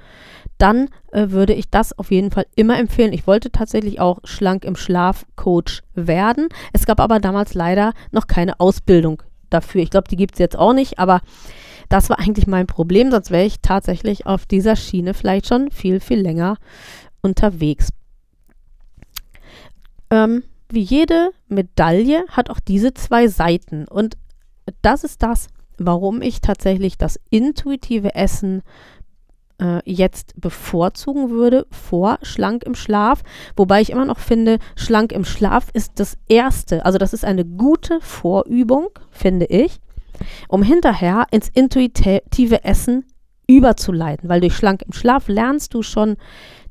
dann 0.59 0.88
äh, 1.12 1.31
würde 1.31 1.53
ich 1.53 1.71
das 1.71 1.99
auf 1.99 2.11
jeden 2.11 2.31
Fall 2.31 2.47
immer 2.55 2.79
empfehlen. 2.79 3.12
Ich 3.12 3.27
wollte 3.27 3.51
tatsächlich 3.51 4.01
auch 4.01 4.21
schlank 4.25 4.64
im 4.64 4.77
Schlaf 4.77 5.27
Coach 5.37 5.83
werden. 5.95 6.49
Es 6.73 6.87
gab 6.87 7.01
aber 7.01 7.21
damals 7.21 7.55
leider 7.55 7.92
noch 8.11 8.27
keine 8.27 8.59
Ausbildung 8.61 9.23
dafür. 9.51 9.83
Ich 9.83 9.90
glaube, 9.90 10.09
die 10.09 10.16
gibt 10.16 10.35
es 10.35 10.38
jetzt 10.38 10.59
auch 10.59 10.73
nicht, 10.73 10.99
aber 10.99 11.21
das 11.88 12.11
war 12.11 12.19
eigentlich 12.19 12.47
mein 12.47 12.66
Problem, 12.66 13.11
sonst 13.11 13.31
wäre 13.31 13.45
ich 13.45 13.61
tatsächlich 13.61 14.27
auf 14.27 14.47
dieser 14.47 14.77
Schiene 14.77 15.14
vielleicht 15.14 15.47
schon 15.47 15.71
viel, 15.71 16.01
viel 16.01 16.21
länger 16.21 16.57
unterwegs. 17.23 17.90
Ähm, 20.11 20.42
wie 20.69 20.83
jede 20.83 21.31
Medaille 21.49 22.25
hat 22.29 22.51
auch 22.51 22.61
diese 22.61 22.95
zwei 22.95 23.29
Seiten. 23.29 23.87
Und 23.87 24.16
das 24.83 25.05
ist 25.05 25.23
das, 25.23 25.49
warum 25.79 26.23
ich 26.23 26.40
tatsächlich 26.40 26.99
das 26.99 27.21
intuitive 27.31 28.14
Essen 28.14 28.62
äh, 29.61 29.81
jetzt 29.85 30.40
bevorzugen 30.40 31.31
würde 31.31 31.66
vor 31.71 32.19
schlank 32.23 32.64
im 32.64 32.75
Schlaf. 32.75 33.23
Wobei 33.57 33.81
ich 33.81 33.90
immer 33.90 34.05
noch 34.05 34.19
finde, 34.19 34.59
schlank 34.75 35.12
im 35.12 35.25
Schlaf 35.25 35.69
ist 35.73 35.92
das 35.97 36.16
Erste. 36.29 36.85
Also 36.85 36.99
das 36.99 37.12
ist 37.12 37.25
eine 37.25 37.45
gute 37.45 38.01
Vorübung, 38.01 38.88
finde 39.11 39.47
ich 39.47 39.81
um 40.49 40.62
hinterher 40.62 41.27
ins 41.31 41.49
intuitive 41.49 42.64
Essen 42.64 43.05
überzuleiten, 43.49 44.29
weil 44.29 44.40
durch 44.40 44.57
schlank 44.57 44.83
im 44.83 44.92
Schlaf 44.92 45.29
lernst 45.29 45.75
du 45.75 45.83
schon, 45.83 46.16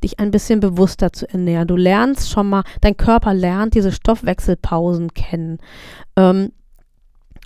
dich 0.04 0.19
ein 0.19 0.32
bisschen 0.32 0.60
bewusster 0.60 1.13
zu 1.13 1.28
ernähren. 1.30 1.67
Du 1.67 1.78
lernst 1.78 2.30
schon 2.30 2.50
mal, 2.50 2.63
dein 2.82 2.98
Körper 2.98 3.34
lernt 3.34 3.76
diese 3.76 3.93
Stoffwechselpausen 3.93 5.13
kennen. 5.13 5.60
Ähm, 6.17 6.52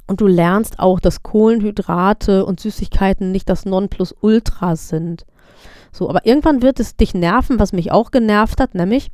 und 0.09 0.21
du 0.21 0.27
lernst 0.27 0.79
auch, 0.79 0.99
dass 0.99 1.21
Kohlenhydrate 1.21 2.45
und 2.45 2.59
Süßigkeiten 2.59 3.31
nicht 3.31 3.47
das 3.47 3.65
Nonplusultra 3.65 4.75
sind. 4.75 5.25
So, 5.91 6.09
aber 6.09 6.25
irgendwann 6.25 6.61
wird 6.61 6.79
es 6.79 6.95
dich 6.95 7.13
nerven, 7.13 7.59
was 7.59 7.73
mich 7.73 7.91
auch 7.91 8.11
genervt 8.11 8.59
hat, 8.59 8.73
nämlich 8.73 9.11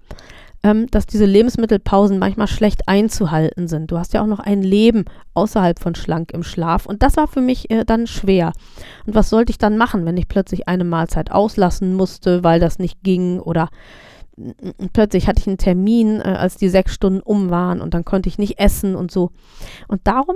ähm, 0.64 0.88
dass 0.90 1.06
diese 1.06 1.26
Lebensmittelpausen 1.26 2.18
manchmal 2.18 2.48
schlecht 2.48 2.88
einzuhalten 2.88 3.68
sind. 3.68 3.92
Du 3.92 3.98
hast 4.00 4.14
ja 4.14 4.22
auch 4.22 4.28
noch 4.28 4.40
ein 4.40 4.64
Leben 4.64 5.06
außerhalb 5.34 5.80
von 5.80 5.96
schlank 5.96 6.32
im 6.32 6.44
Schlaf 6.44 6.86
und 6.86 7.04
das 7.04 7.18
war 7.18 7.28
für 7.28 7.42
mich 7.42 7.70
äh, 7.70 7.84
dann 7.86 8.08
schwer. 8.08 8.54
Und 9.06 9.16
was 9.16 9.30
sollte 9.30 9.52
ich 9.52 9.58
dann 9.58 9.78
machen, 9.78 10.06
wenn 10.06 10.18
ich 10.18 10.30
plötzlich 10.30 10.68
eine 10.68 10.86
Mahlzeit 10.86 11.30
auslassen 11.30 11.94
musste, 11.94 12.44
weil 12.44 12.60
das 12.60 12.80
nicht 12.80 13.04
ging 13.04 13.40
oder 13.40 13.70
plötzlich 14.94 15.28
hatte 15.28 15.40
ich 15.40 15.48
einen 15.48 15.58
Termin, 15.58 16.20
äh, 16.22 16.36
als 16.40 16.56
die 16.56 16.70
sechs 16.70 16.94
Stunden 16.94 17.20
um 17.20 17.50
waren 17.50 17.82
und 17.82 17.94
dann 17.94 18.06
konnte 18.06 18.30
ich 18.30 18.38
nicht 18.38 18.60
essen 18.60 18.96
und 18.96 19.12
so. 19.12 19.32
Und 19.88 20.02
darum 20.06 20.36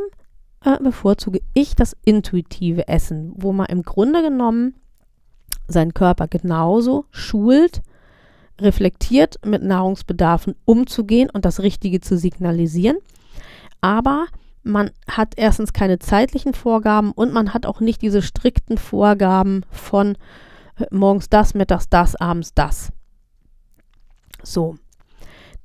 äh, 0.63 0.77
bevorzuge 0.81 1.41
ich 1.53 1.75
das 1.75 1.95
intuitive 2.03 2.87
Essen, 2.87 3.33
wo 3.35 3.53
man 3.53 3.67
im 3.67 3.83
Grunde 3.83 4.21
genommen 4.21 4.75
seinen 5.67 5.93
Körper 5.93 6.27
genauso 6.27 7.05
schult, 7.11 7.81
reflektiert 8.59 9.39
mit 9.45 9.63
Nahrungsbedarfen 9.63 10.55
umzugehen 10.65 11.29
und 11.29 11.45
das 11.45 11.61
Richtige 11.61 12.01
zu 12.01 12.17
signalisieren. 12.17 12.97
Aber 13.81 14.27
man 14.63 14.91
hat 15.07 15.33
erstens 15.37 15.71
keine 15.71 15.99
zeitlichen 15.99 16.53
Vorgaben 16.53 17.11
und 17.11 17.31
man 17.31 17.53
hat 17.53 17.65
auch 17.65 17.79
nicht 17.79 18.01
diese 18.01 18.21
strikten 18.21 18.77
Vorgaben 18.77 19.65
von 19.71 20.17
äh, 20.77 20.85
morgens 20.91 21.29
das, 21.29 21.53
mittags 21.53 21.89
das, 21.89 22.15
abends 22.15 22.53
das. 22.53 22.91
So. 24.43 24.75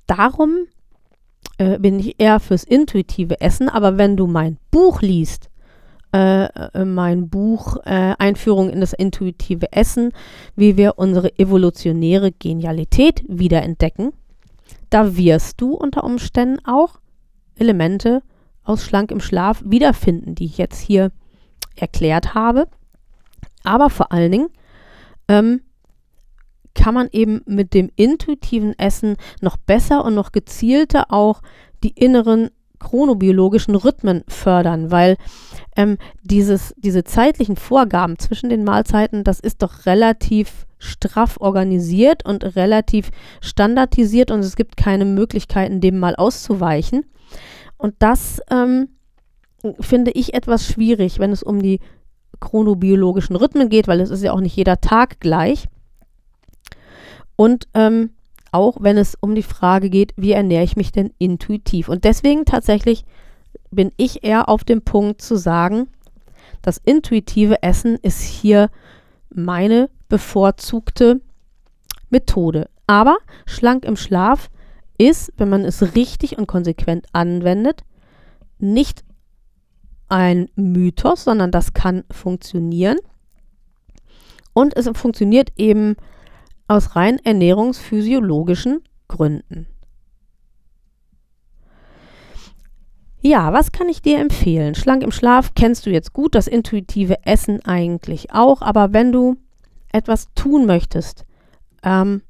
Darum 0.06 0.66
äh, 1.58 1.78
bin 1.78 1.98
ich 1.98 2.20
eher 2.20 2.40
fürs 2.40 2.64
intuitive 2.64 3.40
Essen, 3.40 3.68
aber 3.68 3.98
wenn 3.98 4.16
du 4.16 4.26
mein 4.26 4.58
Buch 4.70 5.02
liest, 5.02 5.50
äh, 6.14 6.44
äh, 6.44 6.84
mein 6.84 7.28
Buch 7.28 7.76
äh, 7.84 8.14
Einführung 8.18 8.70
in 8.70 8.80
das 8.80 8.92
intuitive 8.92 9.72
Essen, 9.72 10.12
wie 10.54 10.76
wir 10.76 10.94
unsere 10.96 11.36
evolutionäre 11.40 12.30
Genialität 12.30 13.24
wiederentdecken. 13.26 14.12
Da 14.90 15.16
wirst 15.16 15.60
du 15.60 15.74
unter 15.74 16.04
Umständen 16.04 16.64
auch 16.64 17.00
Elemente 17.56 18.22
aus 18.62 18.84
Schlank 18.84 19.10
im 19.10 19.18
Schlaf 19.18 19.62
wiederfinden, 19.66 20.36
die 20.36 20.44
ich 20.44 20.56
jetzt 20.56 20.78
hier 20.78 21.10
erklärt 21.74 22.34
habe. 22.34 22.68
Aber 23.64 23.90
vor 23.90 24.12
allen 24.12 24.30
Dingen 24.30 24.48
ähm, 25.26 25.62
kann 26.74 26.94
man 26.94 27.08
eben 27.12 27.42
mit 27.46 27.74
dem 27.74 27.90
intuitiven 27.96 28.78
Essen 28.78 29.16
noch 29.40 29.56
besser 29.56 30.04
und 30.04 30.14
noch 30.14 30.32
gezielter 30.32 31.12
auch 31.12 31.40
die 31.82 31.90
inneren 31.90 32.50
chronobiologischen 32.78 33.74
Rhythmen 33.74 34.24
fördern, 34.28 34.90
weil 34.90 35.16
ähm, 35.76 35.96
dieses, 36.22 36.74
diese 36.76 37.02
zeitlichen 37.04 37.56
Vorgaben 37.56 38.18
zwischen 38.18 38.50
den 38.50 38.64
Mahlzeiten, 38.64 39.24
das 39.24 39.40
ist 39.40 39.62
doch 39.62 39.86
relativ 39.86 40.66
straff 40.78 41.38
organisiert 41.40 42.26
und 42.26 42.56
relativ 42.56 43.10
standardisiert 43.40 44.30
und 44.30 44.40
es 44.40 44.54
gibt 44.54 44.76
keine 44.76 45.06
Möglichkeiten, 45.06 45.80
dem 45.80 45.98
mal 45.98 46.14
auszuweichen. 46.14 47.06
Und 47.78 47.94
das 48.00 48.40
ähm, 48.50 48.88
finde 49.80 50.10
ich 50.10 50.34
etwas 50.34 50.66
schwierig, 50.66 51.18
wenn 51.18 51.32
es 51.32 51.42
um 51.42 51.62
die 51.62 51.80
chronobiologischen 52.40 53.36
Rhythmen 53.36 53.70
geht, 53.70 53.88
weil 53.88 54.00
es 54.00 54.10
ist 54.10 54.22
ja 54.22 54.32
auch 54.32 54.40
nicht 54.40 54.56
jeder 54.56 54.80
Tag 54.80 55.20
gleich. 55.20 55.66
Und 57.36 57.68
ähm, 57.74 58.10
auch 58.52 58.76
wenn 58.80 58.96
es 58.96 59.16
um 59.20 59.34
die 59.34 59.42
Frage 59.42 59.90
geht, 59.90 60.12
wie 60.16 60.32
ernähre 60.32 60.64
ich 60.64 60.76
mich 60.76 60.92
denn 60.92 61.12
intuitiv. 61.18 61.88
Und 61.88 62.04
deswegen 62.04 62.44
tatsächlich 62.44 63.04
bin 63.70 63.90
ich 63.96 64.24
eher 64.24 64.48
auf 64.48 64.64
dem 64.64 64.82
Punkt 64.82 65.20
zu 65.20 65.36
sagen, 65.36 65.88
das 66.62 66.78
intuitive 66.78 67.62
Essen 67.62 67.96
ist 67.96 68.22
hier 68.22 68.70
meine 69.28 69.90
bevorzugte 70.08 71.20
Methode. 72.10 72.70
Aber 72.86 73.18
schlank 73.46 73.84
im 73.84 73.96
Schlaf 73.96 74.50
ist, 74.98 75.32
wenn 75.36 75.48
man 75.48 75.64
es 75.64 75.96
richtig 75.96 76.38
und 76.38 76.46
konsequent 76.46 77.06
anwendet, 77.12 77.82
nicht 78.58 79.04
ein 80.08 80.48
Mythos, 80.54 81.24
sondern 81.24 81.50
das 81.50 81.72
kann 81.72 82.04
funktionieren. 82.10 82.98
Und 84.52 84.76
es 84.76 84.88
funktioniert 84.94 85.50
eben 85.56 85.96
aus 86.68 86.96
rein 86.96 87.18
ernährungsphysiologischen 87.24 88.82
Gründen. 89.08 89.66
Ja, 93.20 93.54
was 93.54 93.72
kann 93.72 93.88
ich 93.88 94.02
dir 94.02 94.18
empfehlen? 94.18 94.74
Schlank 94.74 95.02
im 95.02 95.10
Schlaf 95.10 95.54
kennst 95.54 95.86
du 95.86 95.90
jetzt 95.90 96.12
gut, 96.12 96.34
das 96.34 96.46
intuitive 96.46 97.24
Essen 97.24 97.64
eigentlich 97.64 98.32
auch, 98.32 98.60
aber 98.60 98.92
wenn 98.92 99.12
du 99.12 99.36
etwas 99.92 100.28
tun 100.34 100.66
möchtest, 100.66 101.24
ähm, 101.82 102.20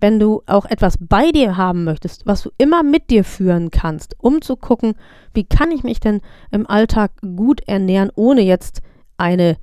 wenn 0.00 0.18
du 0.18 0.42
auch 0.46 0.64
etwas 0.64 0.98
bei 0.98 1.30
dir 1.30 1.56
haben 1.56 1.84
möchtest, 1.84 2.26
was 2.26 2.42
du 2.42 2.50
immer 2.58 2.82
mit 2.82 3.08
dir 3.08 3.22
führen 3.22 3.70
kannst, 3.70 4.16
um 4.18 4.42
zu 4.42 4.56
gucken, 4.56 4.94
wie 5.32 5.44
kann 5.44 5.70
ich 5.70 5.84
mich 5.84 6.00
denn 6.00 6.20
im 6.50 6.66
Alltag 6.66 7.12
gut 7.20 7.60
ernähren, 7.68 8.10
ohne 8.16 8.40
jetzt 8.40 8.82
eine, 9.16 9.56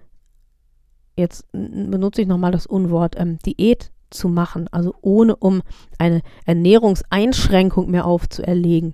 jetzt 1.18 1.46
benutze 1.52 2.22
ich 2.22 2.28
nochmal 2.30 2.54
das 2.54 2.66
Unwort 2.66 3.16
ähm, 3.20 3.38
Diät 3.46 3.92
zu 4.10 4.30
machen, 4.30 4.68
also 4.72 4.94
ohne 5.02 5.36
um 5.36 5.62
eine 5.98 6.22
Ernährungseinschränkung 6.46 7.90
mehr 7.90 8.06
aufzuerlegen, 8.06 8.94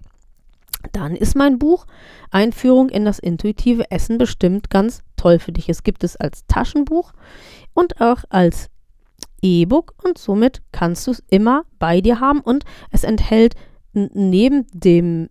dann 0.91 1.15
ist 1.15 1.35
mein 1.35 1.59
Buch 1.59 1.85
Einführung 2.31 2.89
in 2.89 3.05
das 3.05 3.19
intuitive 3.19 3.89
Essen 3.91 4.17
bestimmt 4.17 4.69
ganz 4.69 5.01
toll 5.15 5.39
für 5.39 5.51
dich. 5.51 5.69
Es 5.69 5.83
gibt 5.83 6.03
es 6.03 6.15
als 6.15 6.45
Taschenbuch 6.47 7.13
und 7.73 8.01
auch 8.01 8.23
als 8.29 8.69
E-Book 9.41 9.93
und 10.03 10.17
somit 10.17 10.61
kannst 10.71 11.07
du 11.07 11.11
es 11.11 11.23
immer 11.29 11.63
bei 11.79 12.01
dir 12.01 12.19
haben 12.19 12.41
und 12.41 12.65
es 12.91 13.03
enthält 13.03 13.55
neben 13.93 14.65
dem 14.73 15.29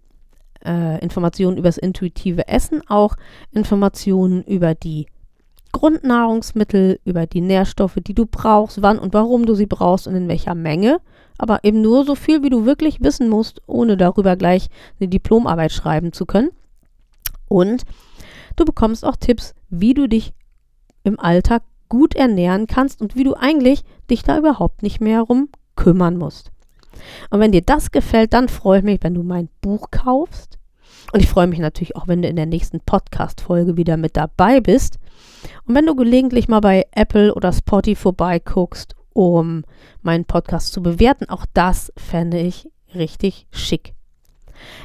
äh, 0.64 1.02
Informationen 1.02 1.58
über 1.58 1.68
das 1.68 1.78
intuitive 1.78 2.48
Essen 2.48 2.82
auch 2.88 3.16
Informationen 3.50 4.42
über 4.44 4.74
die 4.74 5.06
Grundnahrungsmittel, 5.74 7.00
über 7.04 7.26
die 7.26 7.40
Nährstoffe, 7.40 7.96
die 7.96 8.14
du 8.14 8.26
brauchst, 8.26 8.80
wann 8.80 8.98
und 8.98 9.12
warum 9.12 9.44
du 9.44 9.54
sie 9.54 9.66
brauchst 9.66 10.06
und 10.06 10.14
in 10.14 10.28
welcher 10.28 10.54
Menge. 10.54 11.00
Aber 11.36 11.64
eben 11.64 11.82
nur 11.82 12.04
so 12.04 12.14
viel, 12.14 12.44
wie 12.44 12.48
du 12.48 12.64
wirklich 12.64 13.02
wissen 13.02 13.28
musst, 13.28 13.60
ohne 13.66 13.96
darüber 13.96 14.36
gleich 14.36 14.68
eine 15.00 15.08
Diplomarbeit 15.08 15.72
schreiben 15.72 16.12
zu 16.12 16.26
können. 16.26 16.50
Und 17.48 17.82
du 18.54 18.64
bekommst 18.64 19.04
auch 19.04 19.16
Tipps, 19.16 19.52
wie 19.68 19.94
du 19.94 20.08
dich 20.08 20.32
im 21.02 21.18
Alltag 21.18 21.64
gut 21.88 22.14
ernähren 22.14 22.68
kannst 22.68 23.02
und 23.02 23.16
wie 23.16 23.24
du 23.24 23.34
eigentlich 23.34 23.82
dich 24.08 24.22
da 24.22 24.38
überhaupt 24.38 24.82
nicht 24.82 25.00
mehr 25.00 25.16
herum 25.16 25.48
kümmern 25.74 26.16
musst. 26.16 26.52
Und 27.30 27.40
wenn 27.40 27.52
dir 27.52 27.62
das 27.62 27.90
gefällt, 27.90 28.32
dann 28.32 28.48
freue 28.48 28.78
ich 28.78 28.84
mich, 28.84 29.02
wenn 29.02 29.14
du 29.14 29.24
mein 29.24 29.48
Buch 29.60 29.90
kaufst. 29.90 30.58
Und 31.12 31.20
ich 31.20 31.28
freue 31.28 31.48
mich 31.48 31.58
natürlich 31.58 31.96
auch, 31.96 32.06
wenn 32.06 32.22
du 32.22 32.28
in 32.28 32.36
der 32.36 32.46
nächsten 32.46 32.80
Podcast-Folge 32.80 33.76
wieder 33.76 33.96
mit 33.96 34.16
dabei 34.16 34.60
bist. 34.60 34.98
Und 35.66 35.74
wenn 35.74 35.86
du 35.86 35.94
gelegentlich 35.94 36.48
mal 36.48 36.60
bei 36.60 36.86
Apple 36.92 37.34
oder 37.34 37.52
Spotify 37.52 37.94
vorbeiguckst, 37.94 38.94
um 39.12 39.64
meinen 40.02 40.24
Podcast 40.24 40.72
zu 40.72 40.82
bewerten, 40.82 41.28
auch 41.28 41.46
das 41.54 41.92
fände 41.96 42.38
ich 42.38 42.68
richtig 42.94 43.46
schick. 43.50 43.94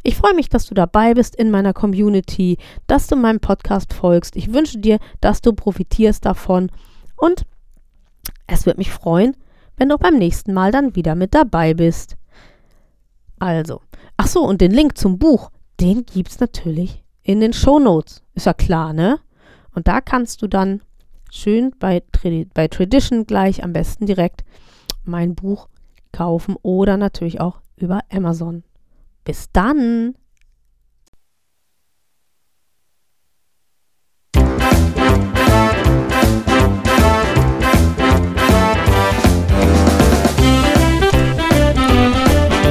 Ich 0.03 0.15
freue 0.15 0.33
mich, 0.33 0.49
dass 0.49 0.65
du 0.65 0.73
dabei 0.73 1.13
bist 1.13 1.35
in 1.35 1.51
meiner 1.51 1.73
Community, 1.73 2.57
dass 2.87 3.07
du 3.07 3.15
meinem 3.15 3.39
Podcast 3.39 3.93
folgst. 3.93 4.35
Ich 4.35 4.53
wünsche 4.53 4.79
dir, 4.79 4.99
dass 5.21 5.41
du 5.41 5.53
profitierst 5.53 6.25
davon 6.25 6.71
und 7.15 7.43
es 8.47 8.65
wird 8.65 8.77
mich 8.77 8.91
freuen, 8.91 9.35
wenn 9.77 9.89
du 9.89 9.97
beim 9.97 10.17
nächsten 10.17 10.53
Mal 10.53 10.71
dann 10.71 10.95
wieder 10.95 11.15
mit 11.15 11.33
dabei 11.33 11.73
bist. 11.73 12.17
Also, 13.39 13.81
ach 14.17 14.27
so, 14.27 14.43
und 14.43 14.59
den 14.61 14.71
Link 14.71 14.97
zum 14.97 15.17
Buch, 15.17 15.51
den 15.79 16.05
gibt 16.05 16.31
es 16.31 16.39
natürlich 16.39 17.03
in 17.23 17.39
den 17.39 17.53
Show 17.53 17.79
Notes. 17.79 18.23
Ist 18.33 18.47
ja 18.47 18.53
klar, 18.53 18.91
ne? 18.91 19.19
Und 19.73 19.87
da 19.87 20.01
kannst 20.01 20.41
du 20.41 20.47
dann 20.47 20.81
schön 21.31 21.71
bei, 21.79 22.01
bei 22.53 22.67
Tradition 22.67 23.25
gleich 23.25 23.63
am 23.63 23.73
besten 23.73 24.05
direkt 24.05 24.43
mein 25.03 25.35
Buch 25.35 25.67
kaufen 26.11 26.55
oder 26.61 26.97
natürlich 26.97 27.39
auch 27.39 27.61
über 27.77 28.01
Amazon. 28.11 28.63
Bis 29.23 29.51
dann! 29.51 30.15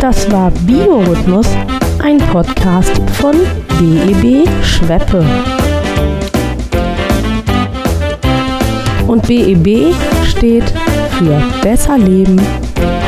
Das 0.01 0.31
war 0.33 0.51
Biorhythmus, 0.51 1.47
ein 2.03 2.17
Podcast 2.17 2.99
von 3.11 3.37
BEB 3.79 4.49
Schweppe. 4.65 5.23
Und 9.19 9.27
BEB 9.27 9.93
steht 10.25 10.73
für 11.19 11.43
Besser 11.61 11.99
Leben 11.99 12.41